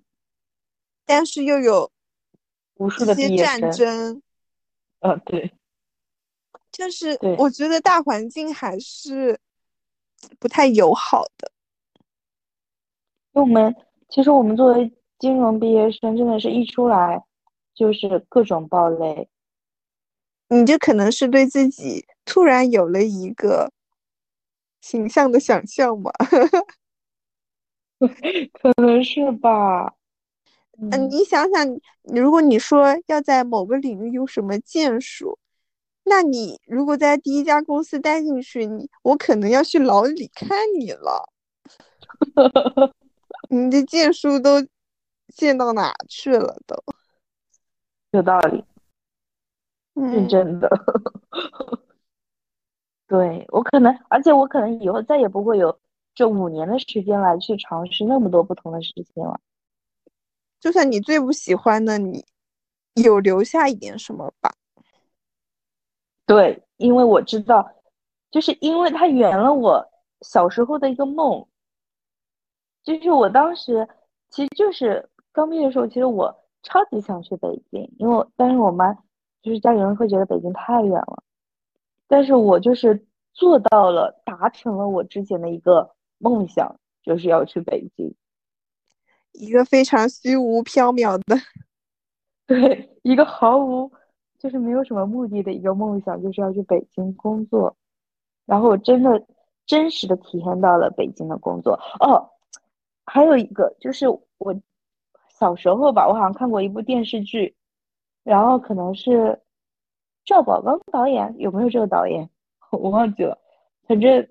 [1.05, 1.91] 但是又有
[2.75, 4.23] 无数的战争，
[5.01, 5.53] 呃，对，
[6.73, 9.39] 就是我觉得大环境还是
[10.39, 11.51] 不太友好的。
[13.33, 13.75] 因为我们
[14.09, 17.23] 其实我们作为金融毕业生，真的是一出来
[17.75, 19.29] 就是各种暴雷，
[20.49, 23.71] 你这可能是对自己突然有了一个
[24.81, 26.11] 形象的想象吧。
[28.53, 29.95] 可能是吧。
[30.79, 31.67] 嗯，嗯，你想想，
[32.05, 35.39] 如果你说要在某个领域有什么建树，
[36.05, 41.29] 那你如果在第一家公司待进去，你我可能要去牢里看你了。
[43.51, 44.65] 你的建树都
[45.35, 46.77] 建到哪去了都？
[48.13, 48.65] 有道理，
[50.11, 50.69] 是嗯，真的。
[53.07, 55.79] 对，我可能，而且我可能以后再也不会有
[56.15, 59.41] 这五年的时间来去尝试那么多不同的事情了。
[60.61, 62.25] 就算你最不喜欢的，你
[62.95, 64.53] 有留下一点什么吧？
[66.27, 67.71] 对，因为我知道，
[68.31, 69.89] 就是因为它圆了我
[70.21, 71.47] 小时候的一个梦。
[72.83, 73.89] 就是我当时
[74.31, 78.95] 其实就是刚毕业的时候，其实我超级想去北京，因为但是我妈
[79.43, 81.23] 就是家里人会觉得北京太远了，
[82.07, 88.15] 但是我就是做到了，达成了我之前的一个梦想，就是要去北京。
[89.33, 91.37] 一个非常虚无缥缈的，
[92.47, 93.93] 对，一个毫无
[94.39, 97.77] 就是没有什么目的的一个梦想，就是要去北京工作。
[98.47, 99.27] 然后我真的
[99.67, 101.79] 真实的体验到了北京的工作。
[102.01, 102.31] 哦，
[103.05, 104.59] 还有一个就是我
[105.29, 107.55] 小时候吧，我好像看过一部电视剧，
[108.25, 109.41] 然后可能是
[110.25, 112.29] 赵宝刚导演，有没有这个导演？
[112.71, 113.39] 我忘记了。
[113.87, 114.29] 反正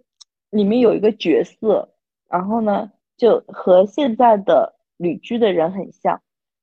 [0.51, 1.89] 里面有一个角色，
[2.29, 6.21] 然后呢，就和现在的旅居的人很像。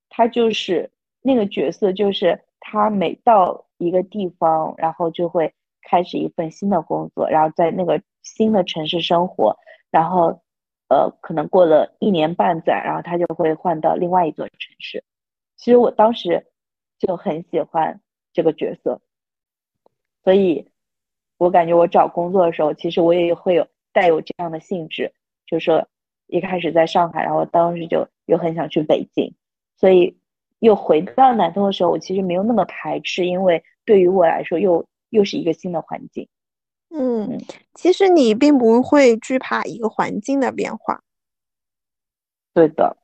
[0.09, 5.53] 他就是那个角色，就是他每到一个地方，然后就会
[5.83, 9.57] 开始一份新的工作，然后在那个新的城市生活，
[9.91, 10.41] 然后
[10.89, 15.03] 呃，可能过了一年半载，然后他就会换到另外一座城市。
[15.57, 16.47] 其实我当时
[16.99, 18.01] 就很喜欢
[18.33, 19.01] 这个角色，
[20.23, 20.69] 所以
[21.37, 25.13] 我感觉我找工作的时候，其实我也会有带有这样的性质，
[25.47, 25.89] 就是说
[26.27, 29.35] 一开始在上海，然后当时就又很想去北京。
[29.77, 30.17] 所以
[30.61, 36.29] 又回到南通的时候，我其实没有那么排斥，因为对于我来说又又是一个新的环境。
[36.91, 41.03] 嗯，嗯，其实你并不会惧怕一个环境的变化。
[42.55, 42.97] 对的。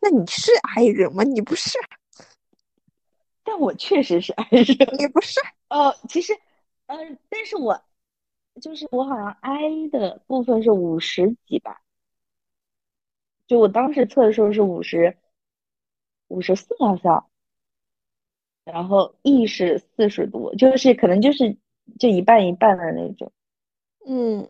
[0.00, 1.22] 那你是 I 人吗？
[1.22, 1.78] 你不是，
[3.50, 4.66] 但我确实是 I 人。
[4.96, 5.40] 你不是。
[5.68, 6.34] 哦，其实，
[6.86, 6.96] 呃、
[7.28, 7.82] 但是我
[8.60, 11.80] 就是我好像 I 的部分是五十几吧，
[13.48, 15.16] 就我当时测的时候是五十
[16.28, 17.26] 五十四好像，
[18.64, 21.56] 然后 E 是四十多，就是可能就是
[21.98, 23.32] 就一半一半的那种。
[24.06, 24.48] 嗯，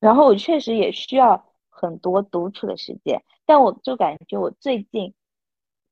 [0.00, 5.14] 然后我确实也需要很多独处的时间，但我就感觉我最近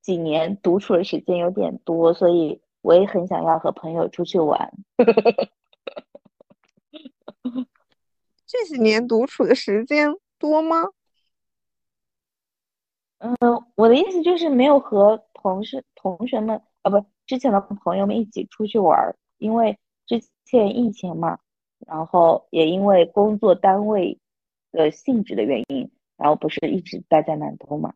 [0.00, 4.72] 几年独处的时间有点多，所以我也很想要和朋友出去玩。
[8.46, 10.88] 这几年独处的时间多吗？
[13.18, 13.36] 嗯，
[13.76, 21.38] 我的意思就是没有和同事、同学们，啊，不，之前的朋友们一起出去玩儿，因为之前疫情嘛，
[21.86, 24.18] 然后也因为工作单位
[24.72, 27.94] 的性质的原因，然后不是一直待在南通嘛，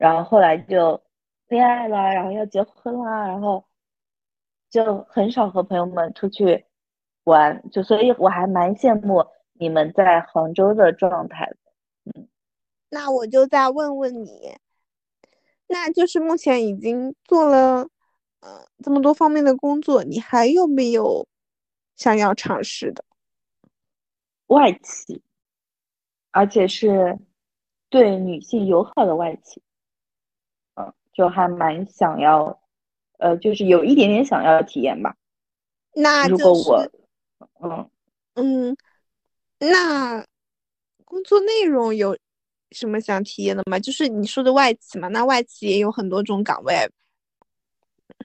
[0.00, 1.02] 然后后来就
[1.48, 3.62] 恋爱了，然后要结婚啦，然后
[4.70, 6.64] 就很少和朋友们出去
[7.24, 12.22] 玩，就所以我还蛮羡慕你们在杭州的状态的。
[12.88, 14.56] 那我就再问问你，
[15.66, 17.86] 那就是目前已经做了
[18.40, 21.28] 呃这么多方面的工作，你还有没有
[21.94, 23.04] 想要尝试的？
[24.46, 25.22] 外企，
[26.30, 27.18] 而且是
[27.90, 29.69] 对女性友好的外企，嗯，
[31.12, 32.60] 就还蛮想要，
[33.18, 35.14] 呃，就是有一点点想要体验吧。
[35.94, 36.86] 那就果我，
[37.60, 37.90] 嗯，
[38.34, 38.76] 嗯，
[39.58, 40.24] 那
[41.04, 42.16] 工作内容有
[42.70, 43.78] 什么想体验的吗？
[43.78, 46.74] 就是你说的外企嘛，那外企也有很多种岗位，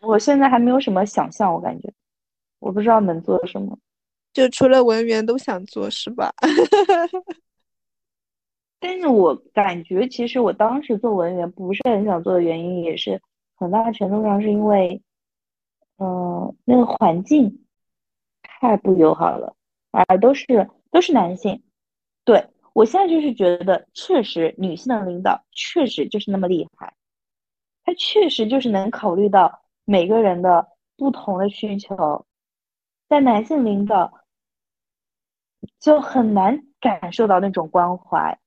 [0.02, 1.92] 我现在还没有什么想象，我感觉，
[2.60, 3.78] 我不知道能做什么。
[4.32, 6.32] 就除了文员都想做是吧？
[8.88, 13.20] 但是我感觉，其实我当时做文员不是很想做的原因，也是
[13.56, 15.02] 很大程度上是因为，
[15.98, 17.66] 嗯，那个环境
[18.44, 19.56] 太不友好了，
[19.90, 21.64] 而都是都是男性。
[22.26, 26.94] 对我现在就是觉得，确实女性的领导确实就是那么厉害，
[27.84, 32.28] 她确实就是能考虑到每个人的不同的需求，
[33.10, 34.14] 在男性领导
[35.80, 38.38] 就很难感受到那种关怀。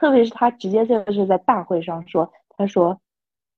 [0.00, 2.98] 特别是他直接就是在大会上说：“他说，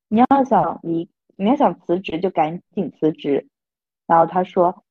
[0.08, 3.46] 你要想离，你要想辞职就赶紧辞职。”
[4.08, 4.82] 然后他说：“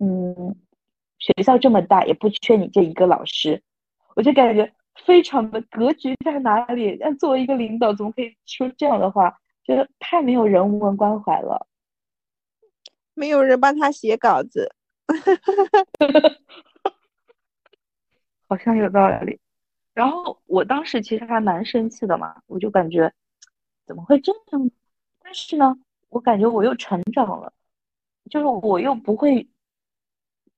[0.00, 0.56] 嗯，
[1.20, 3.62] 学校这么大，也不缺你这一个老师。”
[4.16, 4.72] 我就感觉
[5.06, 6.96] 非常的格局在哪里？
[7.00, 9.38] 但作为一个领导，怎么可以说这样的话？
[9.62, 11.68] 觉得太没有人文关怀了。
[13.14, 14.74] 没有人帮他写稿子，
[18.48, 19.38] 好像有道理。
[20.00, 23.12] 然后我当时其实还蛮生气的嘛，我就感觉
[23.84, 24.70] 怎么会这样？
[25.18, 25.76] 但是呢，
[26.08, 27.52] 我感觉我又成长了，
[28.30, 29.46] 就是我又不会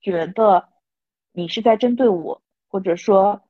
[0.00, 0.68] 觉得
[1.32, 3.42] 你是在针对我，或者说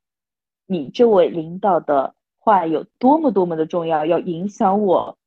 [0.64, 5.18] 你这位领导的话有多么多么的重要，要影响我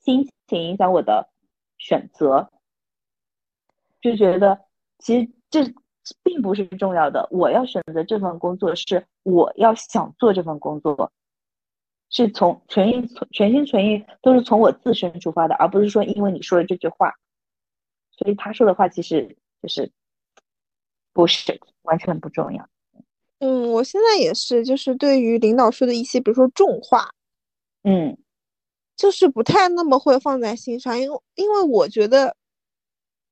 [0.00, 1.30] 心情，影响我的
[1.78, 2.50] 选择，
[4.00, 4.64] 就觉得
[4.98, 5.72] 其实这。
[6.22, 7.26] 并不是重要的。
[7.30, 11.12] 我要选择这份工作，是我要想做这份工作，
[12.08, 17.12] 是从全意全心全意都是从我自身出发的，而不是说因为你说了这句话，
[18.10, 19.90] 所以他说的话其实就是
[21.12, 22.68] 不是完全不重要。
[23.38, 27.10] 嗯，我现在也是，就是对于领导说的一些，比如说重话，
[27.84, 28.18] 嗯，
[28.96, 32.36] 就是不太那么会放在心上，因为因为我觉得。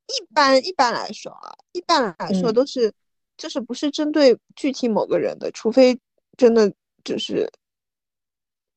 [0.09, 2.93] 一般一般来说啊，一般来说都是，
[3.36, 5.98] 就是不是针对具体某个人的，除非
[6.36, 6.72] 真的
[7.05, 7.51] 就是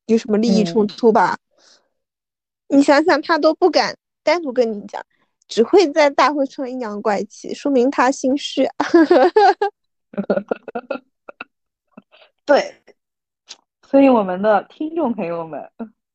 [0.08, 1.38] 有什么利益冲突吧。
[2.68, 5.04] 你想想，他都不敢单独跟你讲，
[5.48, 8.68] 只会在大会上阴阳怪气，说明他心虚。
[12.46, 12.76] 对，
[13.88, 15.72] 所以我们的听众朋友们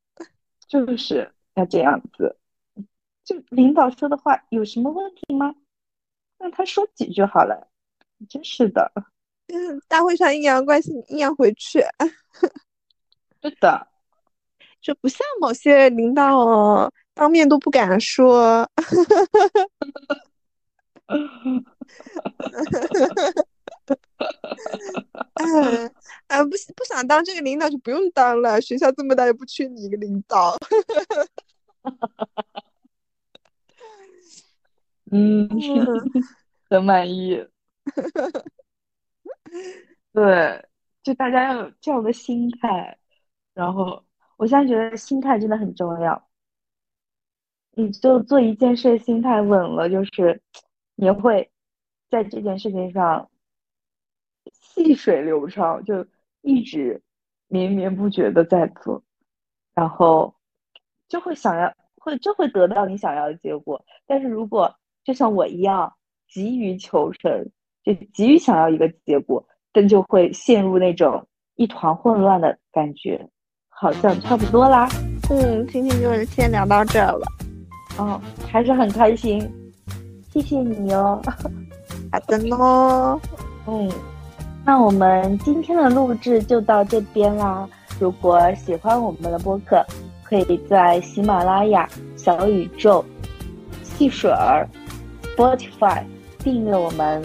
[0.68, 2.36] 就是要这样子。
[3.26, 5.54] 就领导说的话有什么问题吗？
[6.38, 7.68] 让他说几句好了。
[8.30, 8.90] 真是的，
[9.48, 11.84] 嗯，大会上阴阳怪气，阴阳回去。
[13.42, 13.88] 是的，
[14.80, 18.66] 就不像某些领导当面都不敢说。
[25.34, 25.90] 哎，
[26.28, 30.56] 哎，不不想当这个领导就不用当了，学校这么大，又不缺你一个领导。
[35.12, 35.48] 嗯，
[36.68, 37.46] 很满意。
[40.12, 40.68] 对，
[41.02, 42.98] 就大家要有这样的心态。
[43.54, 44.04] 然后，
[44.36, 46.28] 我现在觉得心态真的很重要。
[47.70, 50.42] 你就做一件事，心态稳了，就是
[50.94, 51.50] 你会
[52.10, 53.30] 在这件事情上
[54.52, 56.06] 细水流长，就
[56.40, 57.02] 一直
[57.48, 59.02] 绵绵不绝的在做，
[59.74, 60.34] 然后
[61.08, 63.84] 就会想要，会就会得到你想要的结果。
[64.06, 64.74] 但是如果
[65.06, 65.92] 就像我一样
[66.28, 67.30] 急于求成，
[67.84, 71.24] 就急于想要一个结果，但就会陷入那种
[71.54, 73.28] 一团混乱的感觉。
[73.68, 74.88] 好像差不多啦。
[75.30, 77.26] 嗯，今天就先聊到这了。
[77.98, 78.20] 哦，
[78.50, 79.48] 还是很开心，
[80.32, 81.20] 谢谢你哦。
[82.10, 83.20] 好的呢。
[83.66, 83.88] 嗯，
[84.64, 87.68] 那我们今天的录制就到这边啦。
[88.00, 89.84] 如果喜欢我们的播客，
[90.24, 93.04] 可以在喜马拉雅、小宇宙、
[93.82, 94.66] 汽水儿。
[95.36, 96.02] Spotify
[96.38, 97.22] 订阅我们，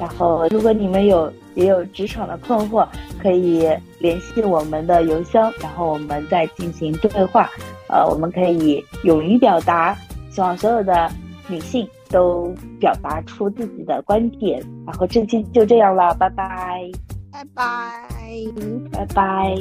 [0.00, 2.86] 然后如果你们有也有职场的困惑，
[3.22, 3.68] 可以
[4.00, 7.48] 联系我们的邮箱，然后我们再进行对话。
[7.88, 9.96] 呃，我们可以勇于表达，
[10.30, 11.08] 希望所有的
[11.46, 14.60] 女性都表达出自己的观点。
[14.84, 16.90] 然后这期就这样了，拜拜，
[17.30, 18.08] 拜拜，
[18.90, 19.56] 拜拜。